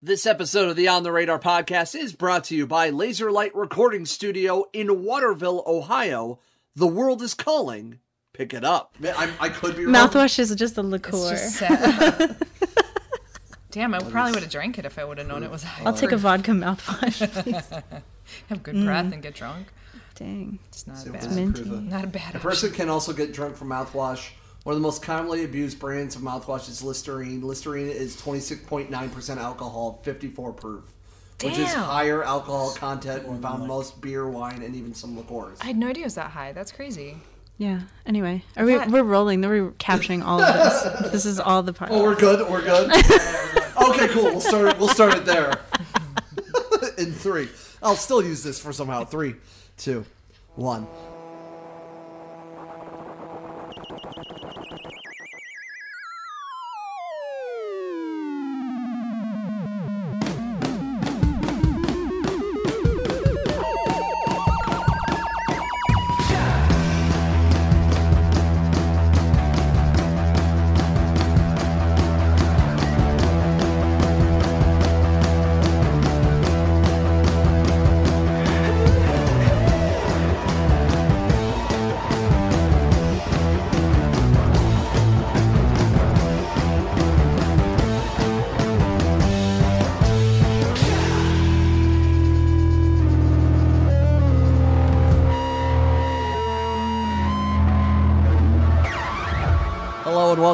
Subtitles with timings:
[0.00, 3.52] This episode of the On the Radar podcast is brought to you by Laser Light
[3.52, 6.38] Recording Studio in Waterville, Ohio.
[6.76, 7.98] The world is calling.
[8.32, 8.94] Pick it up.
[9.02, 9.94] I, I could be wrong.
[9.96, 11.32] Mouthwash is just a liqueur.
[11.32, 12.32] It's just.
[13.72, 15.66] Damn, I probably would have drank it if I would have known it was.
[15.84, 18.00] I'll take a vodka mouthwash, please.
[18.50, 19.14] Have good breath mm.
[19.14, 19.66] and get drunk.
[20.14, 20.60] Dang.
[20.68, 21.22] It's not So a bad.
[21.22, 21.64] the minty.
[21.64, 22.36] proof Not a bad.
[22.36, 24.28] A person can also get drunk from mouthwash.
[24.64, 27.40] One of the most commonly abused brands of mouthwash is Listerine.
[27.42, 30.84] Listerine is 26.9% alcohol, 54 proof,
[31.42, 31.84] which is Damn.
[31.84, 35.58] higher alcohol content than found most beer, wine, and even some liqueurs.
[35.62, 36.52] I had no idea it was that high.
[36.52, 37.16] That's crazy.
[37.56, 37.80] Yeah.
[38.06, 38.74] Anyway, are we?
[38.76, 39.40] thought- We're rolling.
[39.40, 41.10] We're capturing all of this.
[41.12, 41.90] This is all the part.
[41.90, 42.48] Oh, we're good.
[42.48, 42.90] We're good.
[43.88, 44.24] okay, cool.
[44.24, 44.78] We'll start.
[44.78, 45.60] We'll start it there.
[46.98, 47.48] In three,
[47.82, 49.04] I'll still use this for somehow.
[49.04, 49.34] Three,
[49.76, 50.04] two,
[50.56, 50.86] one.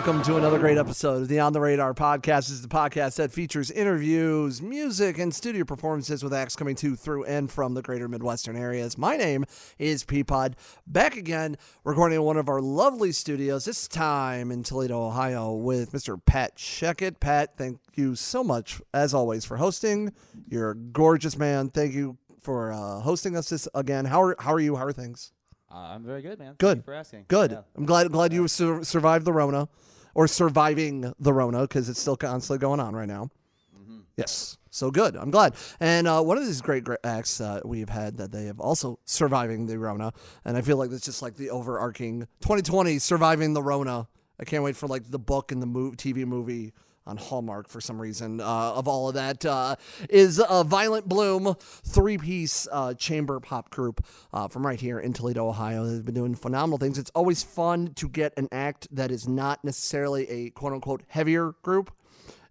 [0.05, 2.41] Welcome to another great episode of the On the Radar podcast.
[2.41, 6.95] This is the podcast that features interviews, music, and studio performances with acts coming to,
[6.95, 8.99] through, and from the greater Midwestern areas.
[8.99, 9.47] My name
[9.79, 15.07] is Peapod, back again, recording in one of our lovely studios, this time in Toledo,
[15.07, 16.23] Ohio, with Mr.
[16.23, 17.19] Pat Shekut.
[17.19, 20.13] Pat, thank you so much, as always, for hosting.
[20.51, 21.71] You're a gorgeous man.
[21.71, 24.05] Thank you for uh, hosting us this again.
[24.05, 24.77] How are, how are you?
[24.77, 25.33] How are things?
[25.75, 26.49] Uh, I'm very good, man.
[26.49, 26.77] Thank Good.
[26.79, 27.25] you for asking.
[27.27, 27.51] Good.
[27.51, 27.63] Yeah.
[27.75, 29.69] I'm glad glad you sur- survived the Rona,
[30.15, 33.31] or surviving the Rona because it's still constantly going on right now.
[33.79, 33.99] Mm-hmm.
[34.17, 34.59] Yes.
[34.71, 35.17] So good.
[35.17, 35.55] I'm glad.
[35.79, 38.99] And uh, one of these great, great acts uh, we've had that they have also
[39.05, 40.13] surviving the Rona,
[40.45, 44.09] and I feel like it's just like the overarching 2020 surviving the Rona.
[44.41, 46.73] I can't wait for like the book and the mov- TV movie
[47.07, 49.77] on Hallmark for some reason uh, of all of that uh,
[50.09, 55.13] is uh, Violent Bloom, three piece uh, chamber pop group uh, from right here in
[55.13, 55.85] Toledo, Ohio.
[55.87, 56.99] They've been doing phenomenal things.
[56.99, 61.53] It's always fun to get an act that is not necessarily a quote unquote heavier
[61.63, 61.93] group.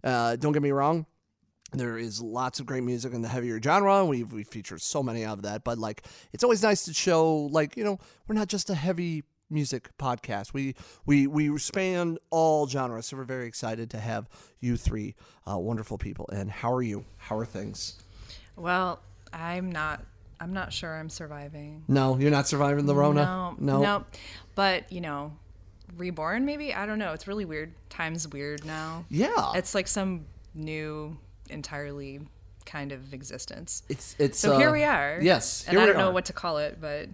[0.02, 1.06] Uh, don't get me wrong.
[1.72, 4.04] There is lots of great music in the heavier genre.
[4.04, 7.76] We've we featured so many of that, but like it's always nice to show like
[7.76, 7.98] you know
[8.28, 10.52] we're not just a heavy music podcast.
[10.52, 10.74] We
[11.06, 14.28] we we span all genres, so we're very excited to have
[14.60, 15.14] you three
[15.50, 16.28] uh, wonderful people.
[16.32, 17.04] And how are you?
[17.16, 17.96] How are things?
[18.56, 19.00] Well,
[19.32, 20.04] I'm not.
[20.40, 21.84] I'm not sure I'm surviving.
[21.88, 23.54] No, you're not surviving the Rona.
[23.58, 24.04] No, no.
[24.54, 25.32] But you know,
[25.96, 26.74] reborn maybe.
[26.74, 27.12] I don't know.
[27.12, 27.72] It's really weird.
[27.88, 29.04] Time's weird now.
[29.10, 31.16] Yeah, It's like some new,
[31.50, 32.20] entirely
[32.66, 33.82] kind of existence.
[33.88, 34.38] it's it's.
[34.38, 35.18] So uh, here we are.
[35.22, 37.08] Yes, and I don't know what to call it, but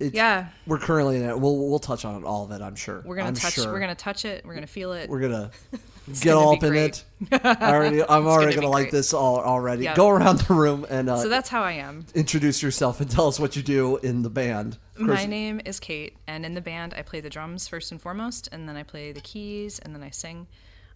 [0.00, 1.38] It's- yeah, We're currently in it.
[1.38, 2.62] We'll we'll touch on it, all of it.
[2.62, 3.02] I'm sure.
[3.04, 3.54] we're gonna I'm touch.
[3.54, 3.70] Sure.
[3.72, 4.44] We're gonna touch it.
[4.46, 5.08] We're gonna feel it.
[5.10, 5.50] We're gonna
[6.20, 7.04] get all up in it.
[7.30, 9.84] I already, I'm already gonna gonna, like this all already.
[9.84, 9.94] Yeah.
[9.94, 12.06] Go around the room and uh, so that's how I am.
[12.14, 14.78] introduce yourself and tell us what you do in the band.
[14.96, 18.48] My name is Kate, and in the band, I play the drums first and foremost,
[18.52, 20.46] and then I play the keys, and then I sing.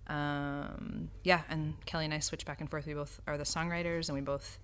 [0.09, 2.87] Um, yeah, and Kelly and I switch back and forth.
[2.87, 4.59] We both are the songwriters, and we both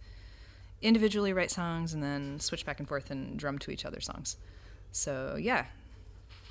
[0.83, 4.37] individually write songs, and then switch back and forth and drum to each other's songs.
[4.93, 5.67] So yeah,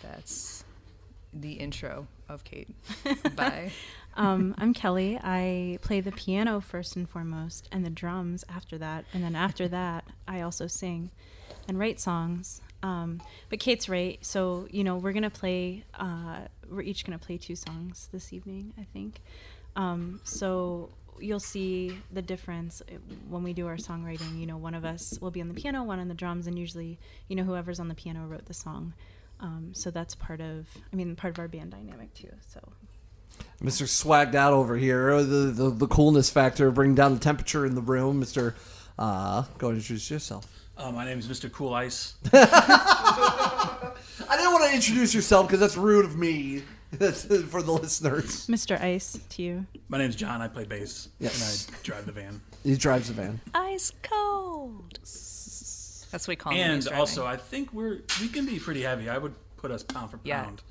[0.02, 0.64] that's
[1.34, 2.70] the intro of Kate.
[3.36, 3.72] Bye.
[4.16, 5.20] Um, I'm Kelly.
[5.22, 9.06] I play the piano first and foremost, and the drums after that.
[9.14, 11.12] And then after that, I also sing
[11.68, 12.62] and write songs.
[12.82, 14.24] Um, but Kate's right.
[14.26, 18.10] So, you know, we're going to play, uh, we're each going to play two songs
[18.12, 19.22] this evening, I think.
[19.76, 22.96] Um, so you'll see the difference uh,
[23.30, 24.40] when we do our songwriting.
[24.40, 26.58] You know, one of us will be on the piano, one on the drums, and
[26.58, 28.94] usually, you know, whoever's on the piano wrote the song.
[29.40, 32.32] Um, so that's part of, I mean, part of our band dynamic too.
[32.48, 32.60] So
[33.64, 33.88] Mr.
[33.88, 37.82] Swagged Out over here, the, the the coolness factor, bring down the temperature in the
[37.82, 38.22] room.
[38.22, 38.54] Mr.
[38.98, 40.48] Uh, go and introduce yourself.
[40.78, 41.52] Uh, my name is Mr.
[41.52, 42.16] Cool Ice.
[42.34, 43.92] I
[44.32, 46.64] didn't want to introduce yourself because that's rude of me.
[46.92, 48.48] That's for the listeners.
[48.48, 48.80] Mr.
[48.82, 49.66] Ice to you.
[49.90, 50.42] My name's John.
[50.42, 51.10] I play bass.
[51.20, 51.68] Yes.
[51.68, 52.42] And I drive the van.
[52.64, 53.40] He drives the van.
[53.54, 55.00] Ice cold.
[55.02, 56.58] That's what we call him.
[56.60, 57.00] when And he's driving.
[57.00, 59.10] also, I think we're we can be pretty heavy.
[59.10, 60.44] I would put us pound for Yeah.
[60.44, 60.62] pound.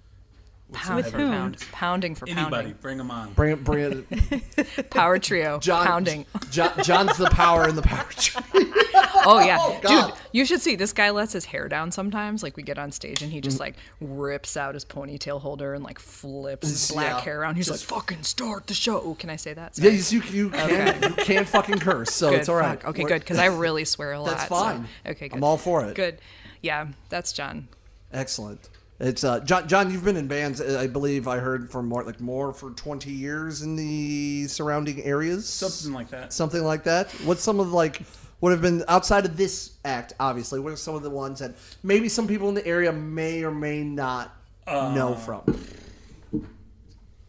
[0.73, 1.31] Pound With for whom?
[1.31, 1.57] pound.
[1.73, 2.75] Pounding for Anybody, pounding.
[2.83, 3.33] bring them on.
[3.33, 4.91] Bring it, bring it.
[4.91, 5.59] Power trio.
[5.61, 6.27] John, Pounding.
[6.51, 8.43] John, John's the power in the power tree.
[9.25, 10.09] Oh yeah, God.
[10.11, 12.43] dude, you should see this guy lets his hair down sometimes.
[12.43, 13.45] Like we get on stage and he Mm.
[13.45, 17.57] just like rips out his ponytail holder and like flips his black Yeah, hair around.
[17.57, 19.79] He's just- like, "Fucking start the show." Oh, can I say that?
[19.79, 20.23] Yeah, Sorry.
[20.23, 22.81] you, you, you can you can fucking curse, so Good, it's all right.
[22.81, 22.91] fuck.
[22.91, 24.31] Okay, We're- good because I really swear a lot.
[24.37, 24.89] That's so- fine.
[25.07, 25.37] Okay, good.
[25.37, 25.95] I'm all for it.
[25.95, 26.19] Good.
[26.63, 27.69] Yeah, that's John.
[28.13, 28.69] Excellent.
[29.01, 29.69] It's uh, John.
[29.69, 30.61] John, you've been in bands.
[30.61, 35.01] uh, I believe I heard from more like more for 20 years in the surrounding
[35.05, 35.49] areas.
[35.49, 36.33] Something like that.
[36.33, 37.09] something like that.
[37.25, 38.03] What's some of the, like
[38.41, 40.13] would have been outside of this act?
[40.21, 43.43] Obviously, what are some of the ones that maybe some people in the area may
[43.45, 44.35] or may not
[44.67, 45.43] Uh, know from?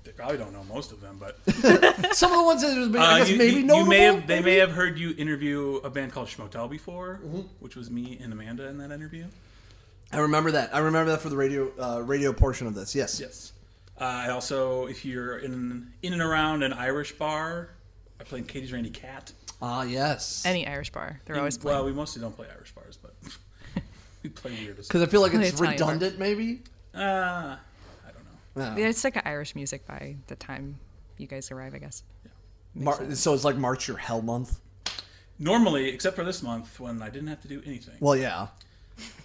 [0.03, 1.37] They probably don't know most of them, but
[2.15, 3.83] Some of the ones that was, uh, I guess you, maybe you, notable.
[3.83, 7.41] you may have they may have heard you interview a band called Schmotel before, Mm-hmm.
[7.59, 9.25] which was me and Amanda in that interview.
[10.11, 10.73] I remember that.
[10.75, 12.95] I remember that for the radio uh, radio portion of this.
[12.95, 13.19] Yes.
[13.19, 13.51] Yes.
[13.99, 17.69] Uh, I also, if you're in in and around an Irish bar,
[18.19, 19.31] I played Katie's Randy Cat.
[19.61, 20.43] Ah, yes.
[20.45, 21.77] Any Irish bar, they're always playing.
[21.77, 23.13] well, we mostly don't play Irish bars, but
[24.23, 24.77] we play weird.
[24.77, 25.89] Because I feel like it's Italian bar.
[25.89, 26.61] redundant, maybe.
[26.95, 27.57] Uh, I
[28.13, 28.23] don't
[28.55, 28.71] know.
[28.75, 28.77] No.
[28.81, 30.79] yeah, it's like an Irish music by the time
[31.17, 32.03] you guys arrive, I guess.
[32.73, 34.59] Mar- so it's like March your hell month.
[35.39, 38.47] Normally, except for this month when I didn't have to do anything Well, yeah.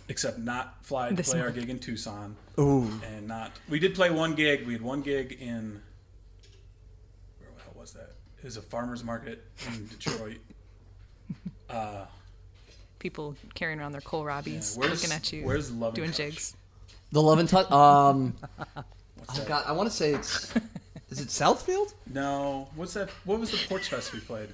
[0.08, 1.58] except not fly to This play our month.
[1.60, 2.90] gig in Tucson, Ooh.
[3.04, 3.52] and not.
[3.68, 4.66] We did play one gig.
[4.66, 5.80] We had one gig in.
[7.38, 7.92] Where the hell was
[8.44, 8.46] that?
[8.46, 10.38] It was a farmers market in Detroit.
[11.68, 12.04] Uh,
[12.98, 16.16] People carrying around their kohlrabis, where's- looking at you, where's Love doing Touch?
[16.16, 16.56] jigs.
[17.12, 17.70] The Love and Touch.
[17.70, 18.34] Um,
[19.16, 19.44] what's oh?
[19.46, 20.52] God, I want to say it's.
[21.10, 21.92] Is it Southfield?
[22.12, 23.08] No, what's that?
[23.24, 24.48] What was the Porch Fest we played?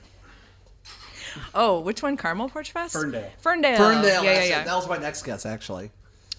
[1.55, 2.17] Oh, which one?
[2.17, 2.93] Carmel Porch Fest?
[2.93, 3.31] Ferndale.
[3.39, 3.77] Ferndale.
[3.79, 4.25] Ferndale.
[4.25, 4.65] Yeah, yeah, yeah.
[4.65, 5.91] That was my next guess, actually.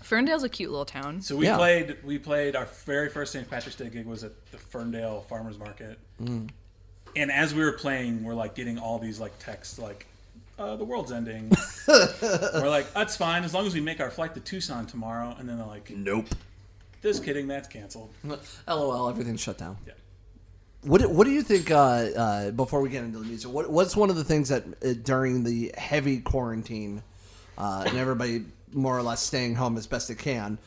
[0.04, 1.22] Ferndale's a cute little town.
[1.22, 1.56] So we Yeah.
[1.58, 1.98] played.
[2.04, 3.50] We played our very first St.
[3.50, 6.50] Patrick's Day gig was at the Ferndale Farmers Market, Mm.
[7.16, 10.06] And as we were playing, we're like getting all these like texts like,
[10.60, 11.52] uh, "The world's ending."
[11.88, 15.48] we're like, "That's fine as long as we make our flight to Tucson tomorrow." And
[15.48, 16.28] then they're like, Nope.
[17.02, 18.10] "Just kidding, that's canceled."
[18.68, 19.10] LOL.
[19.10, 19.78] Everything's shut down.
[19.86, 19.94] Yeah.
[20.84, 21.70] What do- What do you think?
[21.72, 24.64] Uh, uh, before we get into the music, what, what's one of the things that
[24.84, 27.04] uh, during the heavy quarantine
[27.58, 30.58] uh, and everybody more or less staying home as best they can,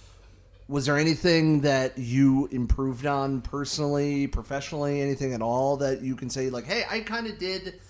[0.69, 6.31] was there anything that you improved on personally, professionally, anything at all that you can
[6.31, 7.81] say like, hey, I kind of did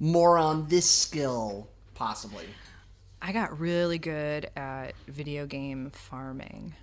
[0.00, 2.44] more on this skill, possibly.
[3.22, 6.74] I got really good at video game farming.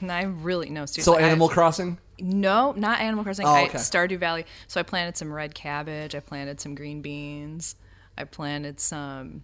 [0.00, 1.02] And I really no seriously.
[1.02, 1.98] So I- Animal Crossing.
[2.20, 3.46] no, not Animal Crossing.
[3.46, 3.78] Oh, I, okay.
[3.78, 4.46] Stardew Valley.
[4.68, 6.14] So I planted some red cabbage.
[6.14, 7.74] I planted some green beans.
[8.16, 9.42] I planted some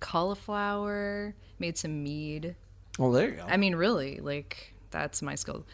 [0.00, 1.34] cauliflower.
[1.58, 2.56] Made some mead.
[2.98, 3.44] Well, there you go.
[3.48, 5.64] I mean, really, like that's my skill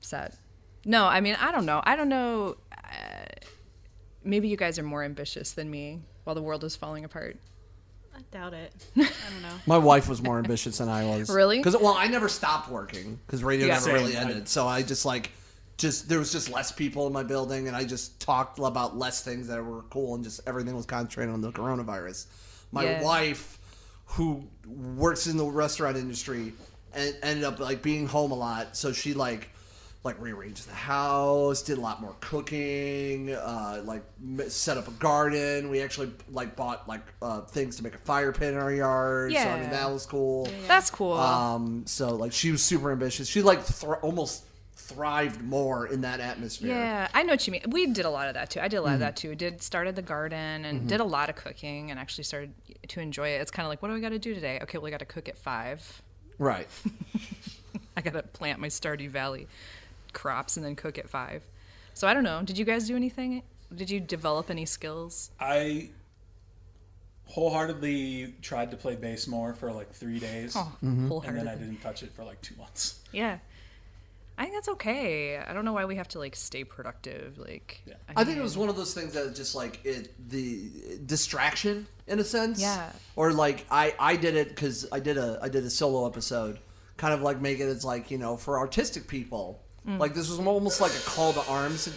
[0.00, 0.36] set.
[0.84, 1.82] No, I mean, I don't know.
[1.84, 2.56] I don't know.
[2.72, 3.24] Uh,
[4.24, 7.36] maybe you guys are more ambitious than me while the world is falling apart.
[8.16, 8.72] I doubt it.
[8.96, 9.54] I don't know.
[9.66, 11.30] My wife was more ambitious than I was.
[11.30, 11.58] Really?
[11.58, 13.74] Because well, I never stopped working because radio Yeah.
[13.74, 13.94] never Same.
[13.94, 14.48] really I- ended.
[14.48, 15.30] So I just like,
[15.78, 19.22] just there was just less people in my building, and I just talked about less
[19.22, 22.26] things that were cool, and just everything was concentrated on the coronavirus.
[22.72, 23.02] My Yeah.
[23.02, 23.58] wife,
[24.10, 26.52] who works in the restaurant industry,
[26.94, 29.50] and ended up like being home a lot, so she like.
[30.02, 34.02] Like rearranged the house, did a lot more cooking, uh, like
[34.48, 35.68] set up a garden.
[35.68, 39.30] We actually like bought like uh, things to make a fire pit in our yard.
[39.30, 39.44] Yeah.
[39.44, 40.48] So I mean that was cool.
[40.66, 41.12] That's cool.
[41.12, 43.28] Um, so like she was super ambitious.
[43.28, 44.46] She like thr- almost
[44.94, 46.74] thrived more in that atmosphere.
[46.74, 47.62] Yeah, I know what you mean.
[47.68, 48.60] We did a lot of that too.
[48.60, 48.86] I did a Mm-hmm.
[48.86, 49.34] lot of that too.
[49.34, 52.52] Did started the garden and did a lot of cooking and actually started
[52.88, 53.40] to enjoy it.
[53.40, 54.58] It's kind of like, what do I got to do today?
[54.62, 56.02] Okay, well, I got to cook at five.
[56.38, 56.68] Right.
[57.96, 59.46] I got to plant my Stardew Valley
[60.12, 61.42] crops and then cook at five.
[61.94, 62.42] So I don't know.
[62.42, 63.42] Did you guys do anything?
[63.74, 65.30] Did you develop any skills?
[65.38, 65.90] I
[67.26, 71.78] wholeheartedly tried to play bass more for like three days, Oh, and then I didn't
[71.80, 73.00] touch it for like two months.
[73.12, 73.38] Yeah.
[74.40, 75.36] I think that's okay.
[75.36, 77.36] I don't know why we have to like stay productive.
[77.38, 77.96] Like, Yeah.
[78.16, 80.70] I think it was one of those things that just like it the
[81.04, 82.58] distraction in a sense.
[82.58, 82.90] Yeah.
[83.16, 86.58] Or like I I did it because I did a I did a solo episode,
[86.96, 89.60] kind of like make it as like you know for artistic people.
[89.86, 89.98] Mm.
[89.98, 91.90] Like this was almost like a call to arms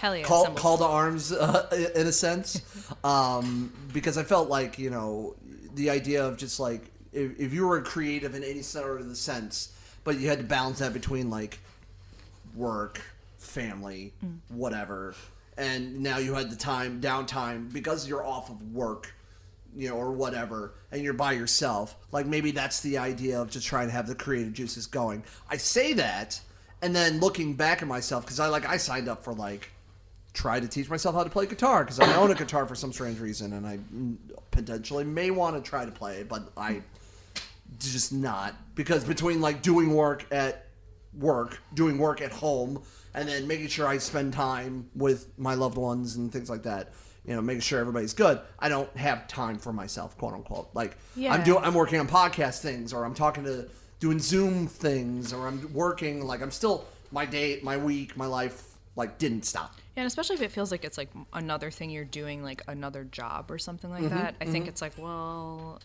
[0.00, 0.24] hell yeah.
[0.24, 0.60] call, symbols.
[0.60, 2.60] call to arms uh, in a sense
[3.04, 5.34] um, because i felt like you know
[5.74, 6.82] the idea of just like
[7.14, 9.72] if, if you were creative in any sort of the sense
[10.04, 11.58] but you had to balance that between like
[12.56, 13.00] work
[13.38, 14.12] family
[14.48, 15.14] whatever.
[15.56, 19.12] And now you had the time downtime because you're off of work
[19.74, 23.66] you know or whatever and you're by yourself like maybe that's the idea of just
[23.66, 25.22] trying to have the creative juices going.
[25.50, 26.40] I say that
[26.82, 29.70] and then looking back at myself because I like I signed up for like
[30.32, 32.92] try to teach myself how to play guitar because I own a guitar for some
[32.92, 34.16] strange reason and I mm,
[34.50, 36.82] potentially may want to try to play it, but I
[37.78, 40.65] just not because between like doing work at
[41.18, 42.82] work, doing work at home,
[43.14, 46.92] and then making sure I spend time with my loved ones and things like that.
[47.24, 48.40] You know, making sure everybody's good.
[48.58, 50.70] I don't have time for myself, quote unquote.
[50.74, 53.68] Like I'm doing, I'm working on podcast things, or I'm talking to,
[53.98, 56.24] doing Zoom things, or I'm working.
[56.24, 59.74] Like I'm still my day, my week, my life, like didn't stop.
[59.96, 63.02] Yeah, and especially if it feels like it's like another thing you're doing, like another
[63.04, 64.34] job or something like Mm-hmm, that.
[64.40, 65.80] I think it's like, well,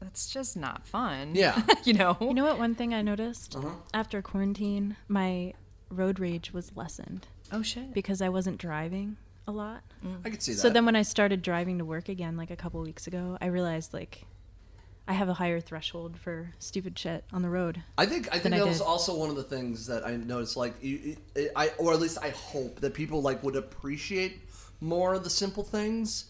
[0.00, 1.34] that's just not fun.
[1.34, 1.62] Yeah.
[1.84, 2.16] you know.
[2.20, 2.58] You know what?
[2.58, 3.70] One thing I noticed Uh-huh.
[3.94, 5.54] after quarantine, my
[5.90, 7.92] road rage was lessened oh shit.
[7.94, 9.16] because I wasn't driving
[9.48, 9.82] a lot.
[10.24, 10.58] I could see that.
[10.58, 13.46] So then when I started driving to work again, like a couple weeks ago, I
[13.46, 14.24] realized like
[15.08, 17.80] I have a higher threshold for stupid shit on the road.
[17.96, 20.16] I think I think than I that was also one of the things that I
[20.16, 20.56] noticed.
[20.56, 24.40] Like, you, you- I or at least I hope that people like would appreciate
[24.80, 26.24] more of the simple things.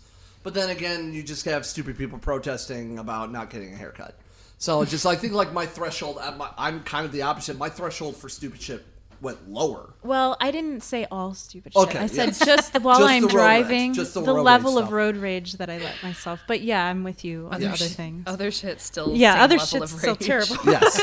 [0.47, 4.17] But then again, you just have stupid people protesting about not getting a haircut.
[4.59, 6.19] So just I think like my threshold.
[6.23, 7.59] I'm, I'm kind of the opposite.
[7.59, 8.85] My threshold for stupid shit
[9.21, 9.95] went lower.
[10.03, 11.83] Well, I didn't say all stupid shit.
[11.83, 12.39] Okay, I said yes.
[12.45, 14.79] just the, while Just I'm the road rage, driving, just the the, road rage level
[14.79, 16.41] of road rage that I let myself.
[16.47, 17.81] But yeah, I'm with you on Yes.
[17.81, 18.25] other things.
[18.27, 19.15] Other shit still.
[19.17, 20.57] yeah, same other level shit's of still terrible.
[20.67, 21.01] Yes.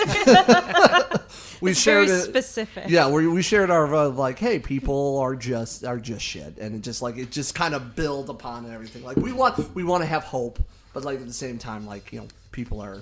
[1.62, 2.24] we It's shared very it.
[2.24, 2.86] specific.
[2.89, 6.75] Yeah, we, we shared our uh, like, hey, people are just are just shit, and
[6.75, 9.03] it just like it just kind of build upon everything.
[9.03, 10.60] Like we want we want to have hope,
[10.93, 13.01] but like at the same time, like you know, people are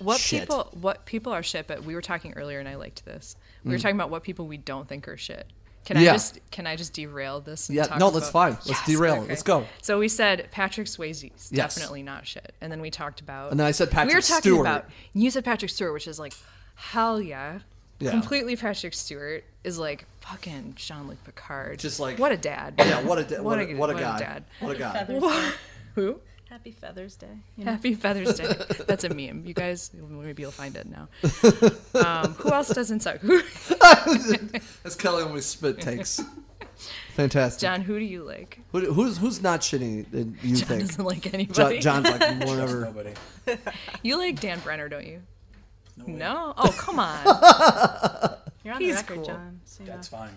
[0.00, 0.40] What Shit.
[0.42, 0.68] people?
[0.80, 1.66] What people are shit?
[1.66, 3.36] But we were talking earlier, and I liked this.
[3.64, 5.46] We were talking about what people we don't think are shit.
[5.84, 6.02] Can Mm.
[6.02, 6.10] Yeah.
[6.10, 7.68] I just can I just derail this?
[7.68, 8.58] And Yeah, talk no, that's about- fine.
[8.66, 9.28] Let's derail it.
[9.28, 9.66] Let's go.
[9.82, 11.74] So we said Patrick Swayze's Yes.
[11.74, 13.50] definitely not shit, and then we talked about.
[13.52, 14.44] And then I said Patrick Stewart.
[14.44, 14.84] we were talking Stewart.
[14.84, 14.90] about.
[15.14, 16.34] You said Patrick Stewart, which is like,
[16.74, 17.60] hell yeah.
[18.00, 18.10] Yeah.
[18.10, 21.78] Completely Patrick Stewart is like fucking Jean Luc Picard.
[21.78, 22.74] Just like- what a dad.
[22.78, 24.44] yeah, what a da- what, a, what a what a guy, dad.
[24.60, 24.92] what a guy.
[24.92, 25.50] Feathers Day.
[25.94, 26.20] Who?
[26.50, 27.26] Happy Feathers Day.
[27.56, 27.72] You know?
[27.72, 28.54] Happy Feathers Day.
[28.86, 29.44] That's a meme.
[29.46, 31.08] You guys, maybe you'll find it now.
[31.98, 33.20] Um, who else doesn't suck?
[34.82, 36.22] That's Kelly always spit takes.
[37.14, 37.60] Fantastic.
[37.60, 38.60] John, who do you like?
[38.70, 40.06] Who, who's who's not shitting?
[40.44, 40.80] You John think?
[40.86, 41.78] doesn't like Jo- anybody.
[41.80, 42.82] John's like whatever.
[42.82, 43.14] Nobody.
[44.04, 45.22] You like Dan Brenner, don't you?
[45.96, 46.12] No, way.
[46.12, 46.54] No?
[46.56, 47.24] Oh, come on.
[48.62, 49.24] You're on He's the record, cool.
[49.24, 49.60] John.
[49.64, 50.18] So you That's know.
[50.18, 50.30] fine.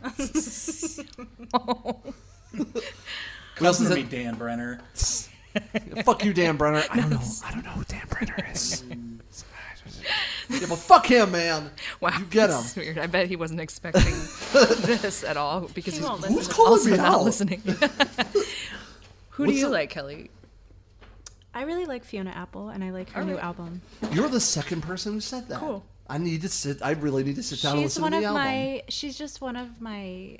[3.57, 4.09] Who else is Cousin to me, it?
[4.09, 4.81] Dan Brenner.
[6.03, 6.83] Fuck you, Dan Brenner.
[6.89, 7.19] I don't know.
[7.45, 8.83] I don't know who Dan Brenner is.
[10.49, 11.69] yeah, but fuck him, man.
[11.99, 12.11] Wow.
[12.19, 12.61] You get him.
[12.75, 12.97] Weird.
[12.97, 14.03] I bet he wasn't expecting
[14.53, 17.23] this at all because He he's won't Who's to calling also me not out?
[17.23, 17.61] listening.
[19.31, 19.71] who do you up?
[19.71, 20.29] like, Kelly?
[21.53, 23.43] I really like Fiona Apple, and I like her new Alright.
[23.43, 23.81] album.
[24.13, 25.59] You're the second person who said that.
[25.59, 25.83] Cool.
[26.09, 26.81] I need to sit.
[26.81, 28.43] I really need to sit down and listen one to of the album.
[28.43, 28.83] my.
[28.87, 30.37] She's just one of my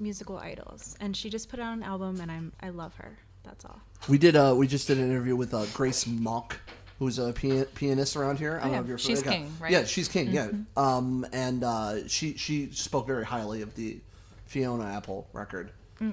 [0.00, 2.52] musical idols, and she just put out an album, and I'm.
[2.60, 3.18] I love her.
[3.46, 3.80] That's all.
[4.08, 4.36] We did.
[4.36, 6.58] Uh, we just did an interview with uh, Grace Mock,
[6.98, 8.58] who's a pian- pianist around here.
[8.62, 9.22] I don't Oh, know if you're familiar.
[9.22, 9.70] She's king, right?
[9.72, 10.30] Yeah, she's king.
[10.32, 10.50] Yeah.
[10.76, 13.98] Um, and uh, she she spoke very highly of the
[14.46, 15.70] Fiona Apple record.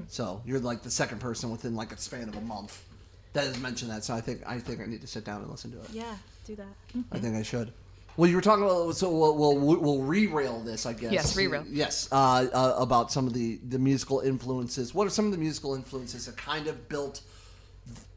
[0.08, 2.86] So you're like the second person within like a span of a month
[3.34, 4.06] that has mentioned that.
[4.06, 5.90] So I think I think I need to sit down and listen to it.
[5.92, 6.68] Yeah, do that.
[7.12, 7.74] I think I should.
[8.16, 11.12] Well, you were talking about so we'll we'll, we'll re-rail this, I guess.
[11.12, 11.66] Yes, re-rail.
[11.68, 14.94] Yes, uh, uh, about some of the the musical influences.
[14.94, 17.22] What are some of the musical influences that kind of built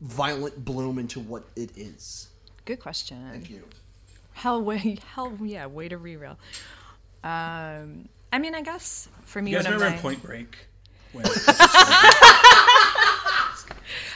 [0.03, 2.29] Violent Bloom into what it is?
[2.67, 3.27] Good question.
[3.31, 3.63] Thank you.
[4.35, 6.37] Hell, way, hell, yeah, way to reroll.
[7.25, 10.23] Um, I mean, I guess for me, You guys one of remember my in Point
[10.23, 10.59] Break?
[11.13, 11.25] When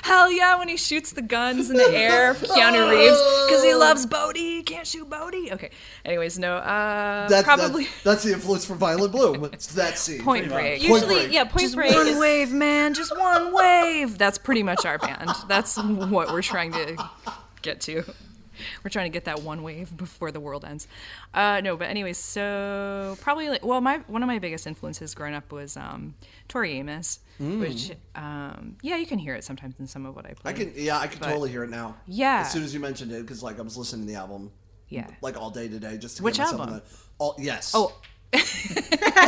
[0.03, 3.75] hell yeah, when he shoots the guns in the air, for Keanu Reeves, because he
[3.75, 5.53] loves Bodhi, he can't shoot Bodhi.
[5.53, 5.71] Okay.
[6.05, 9.45] Anyways, no, uh, That, probably that- that's the influence from Violent Bloom.
[9.53, 10.23] It's that scene.
[10.23, 10.81] Point Pretty Break.
[10.83, 10.89] much.
[10.91, 11.33] Point Usually, Break.
[11.33, 12.95] yeah, Point just Break one is wave, man.
[12.95, 14.19] Just one wave.
[14.19, 15.31] That's pretty much our band.
[15.49, 16.97] That's what we're trying to
[17.63, 18.05] get to.
[18.85, 20.89] We're trying to get that one wave before the world ends.
[21.35, 25.35] Uh, no, but anyways, so probably like well, my one of my biggest influences growing
[25.35, 26.15] up was um,
[26.49, 30.33] Tori Amos, which um, yeah, you can hear it sometimes in some of what I
[30.35, 30.51] play.
[30.51, 31.97] I can, yeah, I can But- totally hear it now.
[32.07, 32.41] Yeah.
[32.41, 34.51] As soon as you mentioned it, because like I was listening to the album,
[34.89, 35.07] Yeah.
[35.23, 36.81] like all day today, just to Which get album?
[37.19, 37.73] all yes.
[37.75, 37.93] Oh,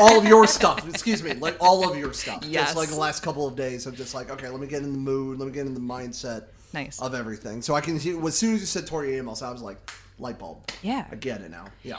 [0.01, 0.89] all of your stuff.
[0.89, 2.45] Excuse me, like all of your stuff.
[2.47, 2.67] Yes.
[2.69, 4.93] Just like the last couple of days, I'm just like, okay, let me get in
[4.93, 7.01] the mood, let me get in the mindset Nice.
[7.01, 7.63] of everything.
[7.63, 9.79] So I can see, As soon as you said Tori Amos, I was like,
[10.19, 10.69] light bulb.
[10.83, 11.07] Yeah.
[11.11, 11.67] I get it now.
[11.83, 11.99] Yeah.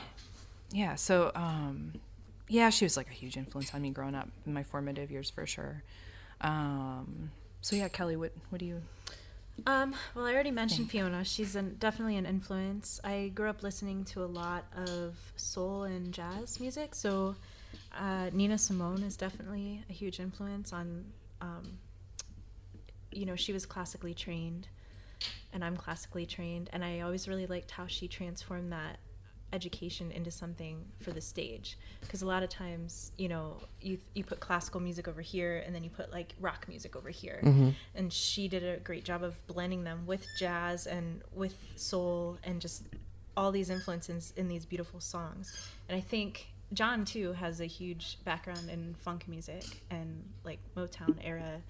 [0.71, 0.95] yeah.
[0.95, 1.93] So um,
[2.47, 5.29] yeah, she was like a huge influence on me growing up in my formative years
[5.29, 5.83] for sure.
[6.41, 8.81] Um, so yeah, Kelly, what what do you?
[9.67, 11.23] Um, well, I already mentioned Fiona.
[11.23, 12.99] She's an, definitely an influence.
[13.03, 17.35] I grew up listening to a lot of soul and jazz music, so
[17.95, 21.05] Uh, Nina Simone is definitely a huge influence on.
[21.41, 21.77] Um,
[23.15, 24.67] you know, she was classically trained,
[25.53, 28.99] and I'm classically trained, and I always really liked how she transformed that
[29.53, 31.77] education into something for the stage.
[32.01, 35.75] Because a lot of times you know you you put classical music over here and
[35.75, 37.39] then you put like rock music over here.
[37.43, 37.69] Mm-hmm.
[37.95, 42.59] And she did a great job of blending them with jazz and with soul and
[42.59, 42.83] just
[43.35, 45.53] all these influences in these beautiful songs.
[45.87, 51.15] And i think john too has a huge background in funk music and like motown
[51.21, 51.61] era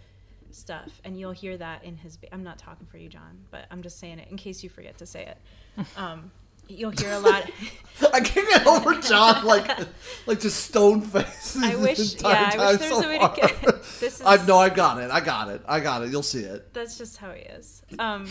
[0.56, 3.82] stuff and you'll hear that in his i'm not talking for you john but i'm
[3.82, 6.32] just saying it in case you forget to say it um,
[6.68, 7.50] you'll hear a lot
[8.14, 9.70] I can't get over John like
[10.26, 11.58] like just stone face.
[11.58, 13.84] I this wish, entire yeah, I wish there was so a way to get.
[14.00, 15.12] This is I no, I got it.
[15.12, 15.62] I got it.
[15.68, 16.12] I got it.
[16.12, 16.74] You'll see it.
[16.74, 17.84] that's just how he is.
[18.00, 18.28] Um,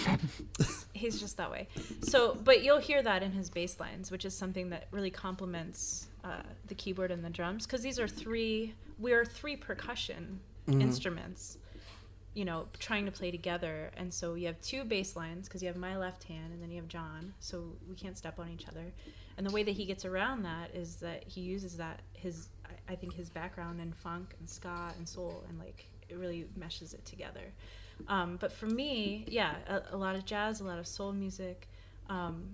[0.92, 1.68] he's just that way.
[2.02, 6.08] So, but you'll hear that in his bass lines, which is something that really complements
[6.24, 8.74] uh, the keyboard and the drums, because these are three.
[8.98, 11.58] We are three percussion instruments.
[12.34, 15.68] You know, trying to play together, and so you have two bass lines because you
[15.68, 18.66] have my left hand, and then you have John, so we can't step on each
[18.68, 18.92] other.
[19.36, 22.48] And the way that he gets around that is that he uses that his,
[22.88, 26.94] I- think his background in funk and ska and soul, and like it really meshes
[26.94, 27.52] it together.
[28.08, 31.68] Um, but for me, yeah, a, a lot of jazz, a lot of soul music,
[32.08, 32.48] um,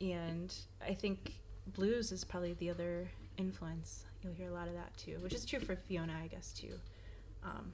[0.00, 0.52] and
[0.84, 1.34] I think
[1.68, 4.04] blues is probably the other influence.
[4.22, 6.74] You'll hear a lot of that too, which is true for Fiona, I guess too.
[7.44, 7.72] Um,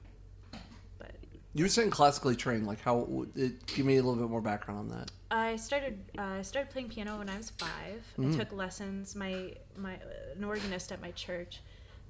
[1.56, 2.66] You were saying classically trained.
[2.66, 3.26] Like how?
[3.34, 5.10] It, give me a little bit more background on that.
[5.30, 7.70] I started uh, I started playing piano when I was 5
[8.18, 9.16] I took lessons.
[9.16, 11.60] My my uh, an organist at my church.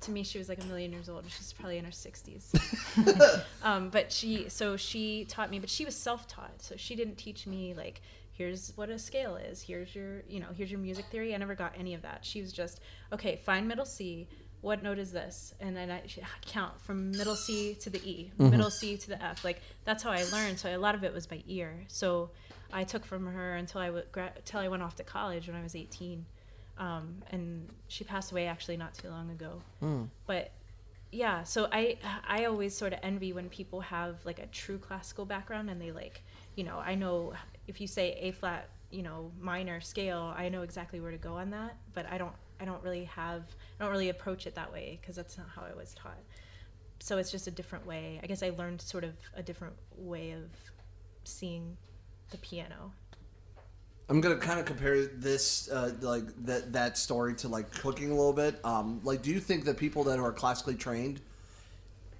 [0.00, 1.24] To me, she was like a million years old.
[1.28, 2.52] She's probably in her sixties.
[3.62, 6.60] um, but she so she taught me, but she was self taught.
[6.60, 9.62] So she didn't teach me like here's what a scale is.
[9.62, 11.36] Here's your you know here's your music theory.
[11.36, 12.24] I never got any of that.
[12.24, 12.80] She was just
[13.12, 13.36] okay.
[13.36, 14.26] Find middle C.
[14.62, 15.54] What note is this?
[15.60, 16.02] And then I
[16.44, 19.44] count from middle C to the E, middle C to the F.
[19.44, 20.58] Like that's how I learned.
[20.58, 21.84] So a lot of it was by ear.
[21.88, 22.30] So
[22.72, 25.56] I took from her until I w- gra- until I went off to college when
[25.56, 26.24] I was 18,
[26.78, 29.62] um, and she passed away actually not too long ago.
[30.26, 30.50] But
[31.12, 35.24] yeah, so I I always sort of envy when people have like a true classical
[35.24, 36.22] background and they like
[36.56, 37.34] you know I know
[37.68, 41.34] if you say A flat you know minor scale I know exactly where to go
[41.34, 43.42] on that, but I don't I don't really have
[43.78, 46.18] I don't really approach it that way because that's not how I was taught.
[46.98, 48.20] So it's just a different way.
[48.22, 50.50] I guess I learned sort of a different way of
[51.24, 51.76] seeing
[52.30, 52.92] the piano.
[54.08, 58.14] I'm gonna kind of compare this, uh, like that that story to like cooking a
[58.14, 58.64] little bit.
[58.64, 61.20] Um, like, do you think that people that are classically trained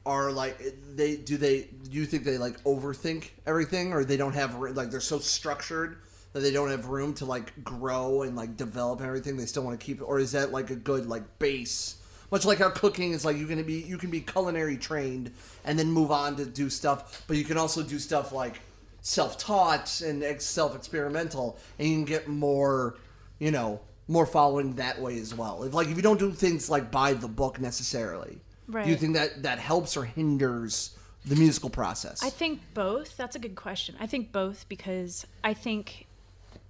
[0.05, 4.35] are like they do they do you think they like overthink everything, or they don't
[4.35, 5.99] have like they're so structured
[6.37, 9.39] that they don't have room to like grow and like develop and everything?
[9.39, 11.97] They still want to keep, it or is that like a good like base?
[12.31, 15.33] Much like how cooking is like you can be you can be culinary trained
[15.65, 18.61] and then move on to do stuff, but you can also do stuff like
[19.01, 22.97] self-taught and ex- self-experimental and you can get more
[23.39, 26.69] you know more following that way as well if like if you don't do things
[26.69, 28.41] like by the book necessarily
[28.83, 33.17] do you think that that helps or hinders the musical process I think both.
[33.17, 33.97] That's a good question.
[33.99, 36.07] I think both because I think,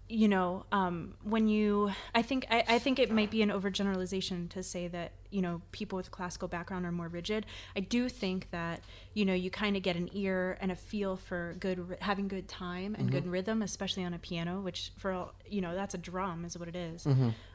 [0.09, 4.49] you know, um, when you, I think, I, I think it might be an overgeneralization
[4.51, 7.45] to say that you know people with classical background are more rigid.
[7.75, 8.81] I do think that
[9.15, 12.47] you know you kind of get an ear and a feel for good, having good
[12.49, 15.99] time and good rhythm, especially on a piano, which for all- you know that's a
[15.99, 17.05] drum is what it is.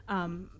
[0.08, 0.50] Um,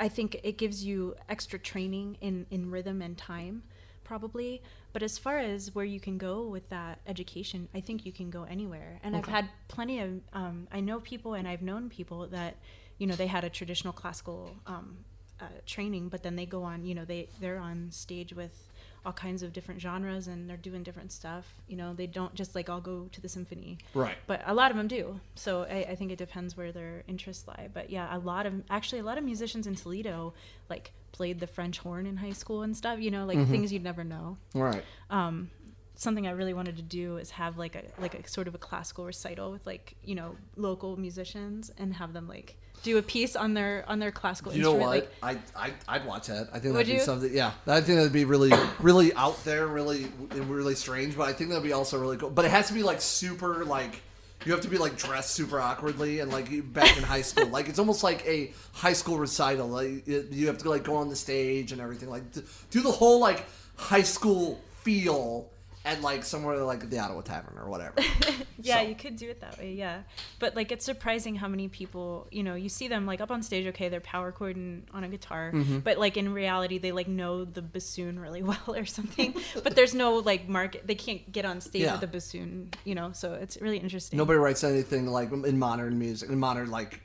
[0.00, 3.62] I think it gives you extra training in, in rhythm and time,
[4.04, 4.62] probably.
[4.92, 8.30] But as far as where you can go with that education, I think you can
[8.30, 9.00] go anywhere.
[9.02, 12.56] And I've had plenty of, um, I know people and I've known people that,
[12.98, 14.98] you know, they had a traditional classical um,
[15.40, 18.70] uh, training, but then they go on, you know, they, they're on stage with
[19.04, 21.44] all kinds of different genres and they're doing different stuff.
[21.68, 24.70] You know, they don't just like all go to the symphony right but a lot
[24.70, 25.20] of them do.
[25.34, 27.68] So I, I think it depends where their interests lie.
[27.72, 30.32] But yeah, a lot of actually a lot of musicians in Toledo
[30.70, 32.98] like played the French horn in high school and stuff.
[33.00, 34.36] You know, like things you'd never know.
[34.54, 35.50] right Um,
[35.96, 38.58] something I really wanted to do is have like a like a sort of a
[38.58, 43.36] classical recital with like you know local musicians and have them like do a piece
[43.36, 46.58] on their on their classical you know what Like, I, I i'd watch that i
[46.58, 47.00] think Would that'd be you?
[47.00, 51.32] something yeah i think that'd be really really out there really really strange but i
[51.32, 54.02] think that'd be also really cool but it has to be like super like
[54.44, 57.48] you have to be like dressed super awkwardly and like back in high school.
[57.48, 59.68] Like it's almost like a high school recital.
[59.68, 62.10] Like you have to like go on the stage and everything.
[62.10, 62.24] Like
[62.70, 65.50] do the whole like high school feel
[65.84, 67.94] at like somewhere like the Ottawa Tavern or whatever.
[68.62, 69.72] yeah, So- you could do it that way.
[69.72, 70.02] Yeah,
[70.38, 73.42] but like it's surprising how many people you know you see them like up on
[73.42, 73.66] stage.
[73.66, 75.80] Okay, they're power chording on a guitar, Mm-hmm.
[75.80, 79.34] but like in reality, they like know the bassoon really well or something.
[79.62, 80.86] but there's no like market.
[80.86, 81.92] They can't get on stage Yeah.
[81.94, 82.70] with a bassoon.
[82.84, 84.16] You know, so it's really interesting.
[84.16, 87.00] Nobody writes anything like in modern music, in modern like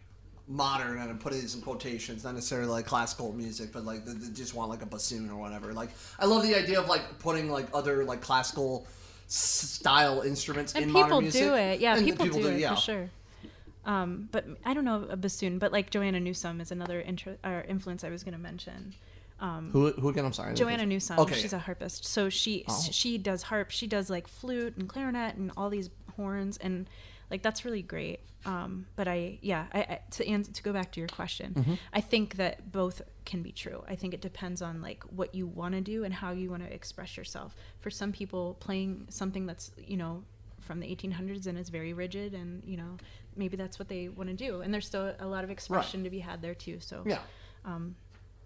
[0.49, 4.13] modern, and I'm putting these in quotations, not necessarily like classical music, but like they,
[4.13, 5.71] they just want like a bassoon or whatever.
[5.73, 8.87] Like I love the idea of like putting like other like classical
[9.27, 11.43] style instruments and in people modern music.
[11.43, 11.79] do it.
[11.79, 12.73] Yeah, And people, do, it yeah.
[12.73, 13.09] for sure.
[13.85, 17.61] Um, but I don't know a bassoon, but like Joanna Newsom is another intro, or
[17.67, 18.93] influence I was going to mention.
[19.39, 20.25] Who, who again?
[20.25, 20.53] I'm sorry.
[20.53, 21.17] Joanna Newsom.
[21.19, 21.35] Okay.
[21.35, 22.05] She's a harpist.
[22.05, 22.81] So she Oh.
[22.91, 23.71] she does harp.
[23.71, 26.87] She does like flute and clarinet and all these horns and
[27.31, 28.21] like that's really great.
[28.45, 31.73] Um, but I yeah I, I to answer, to go back to your question, Mm-hmm.
[31.93, 33.83] I think that both can be true.
[33.87, 36.63] I think it depends on like what you want to do and how you want
[36.65, 37.55] to express yourself.
[37.79, 40.23] For some people, playing something that's you know
[40.61, 42.97] from the 1800s and is very rigid and you know
[43.35, 46.09] maybe that's what they want to do and there's still a lot of expression to
[46.09, 46.79] be had there too.
[46.79, 47.19] So Yeah.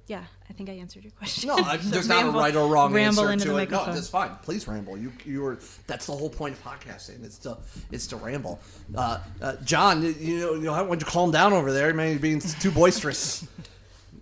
[0.07, 1.47] Yeah, I think I answered your question.
[1.47, 3.57] No, I, So there's not a ramble- right or wrong ramble answer into to the
[3.57, 3.71] it.
[3.71, 4.31] No, that's fine.
[4.41, 4.97] Please ramble.
[4.97, 7.23] You you were that's the whole point of podcasting.
[7.23, 7.57] It's to
[7.91, 8.59] it's to ramble.
[8.95, 11.93] Uh, uh, John, you know, you know, why don't you calm down over there?
[11.93, 13.47] Man, you're being too boisterous.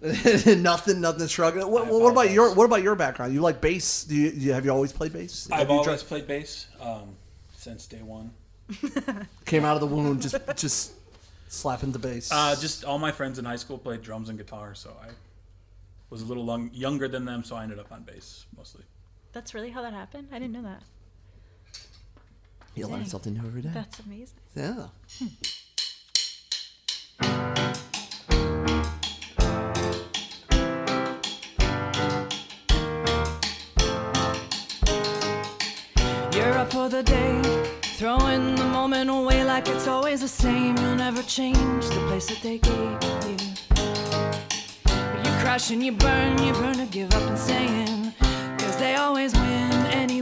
[0.46, 1.70] nothing, nothing struggling.
[1.72, 3.34] What, what about your What about your background?
[3.34, 4.04] You like bass?
[4.04, 5.48] Do you, you have you always played bass?
[5.52, 7.15] Have I've you always tried- played bass um,
[7.56, 8.32] since day one.
[9.46, 10.94] came out of the womb just just
[11.50, 12.32] slapping the bass.
[12.32, 15.10] Uh, just all my friends in high school played drums and guitar, so I
[16.12, 18.84] was a little lung- younger than them, so I ended up on bass mostly.
[19.32, 20.28] That's really how that happened.
[20.32, 20.84] I didn't know that.
[22.76, 23.10] you learn dang.
[23.10, 23.71] something new every day.
[23.74, 24.38] That's amazing.
[24.56, 24.88] Yeah.
[25.17, 25.28] Hmm.
[36.34, 37.41] You're up for the day,
[37.97, 40.76] throwing the moment away like it's always the same.
[40.78, 43.54] You'll never change the place that they gave you.
[45.52, 48.14] And you burn, you burn to give up and saying,
[48.58, 50.20] Cause they always win anyway,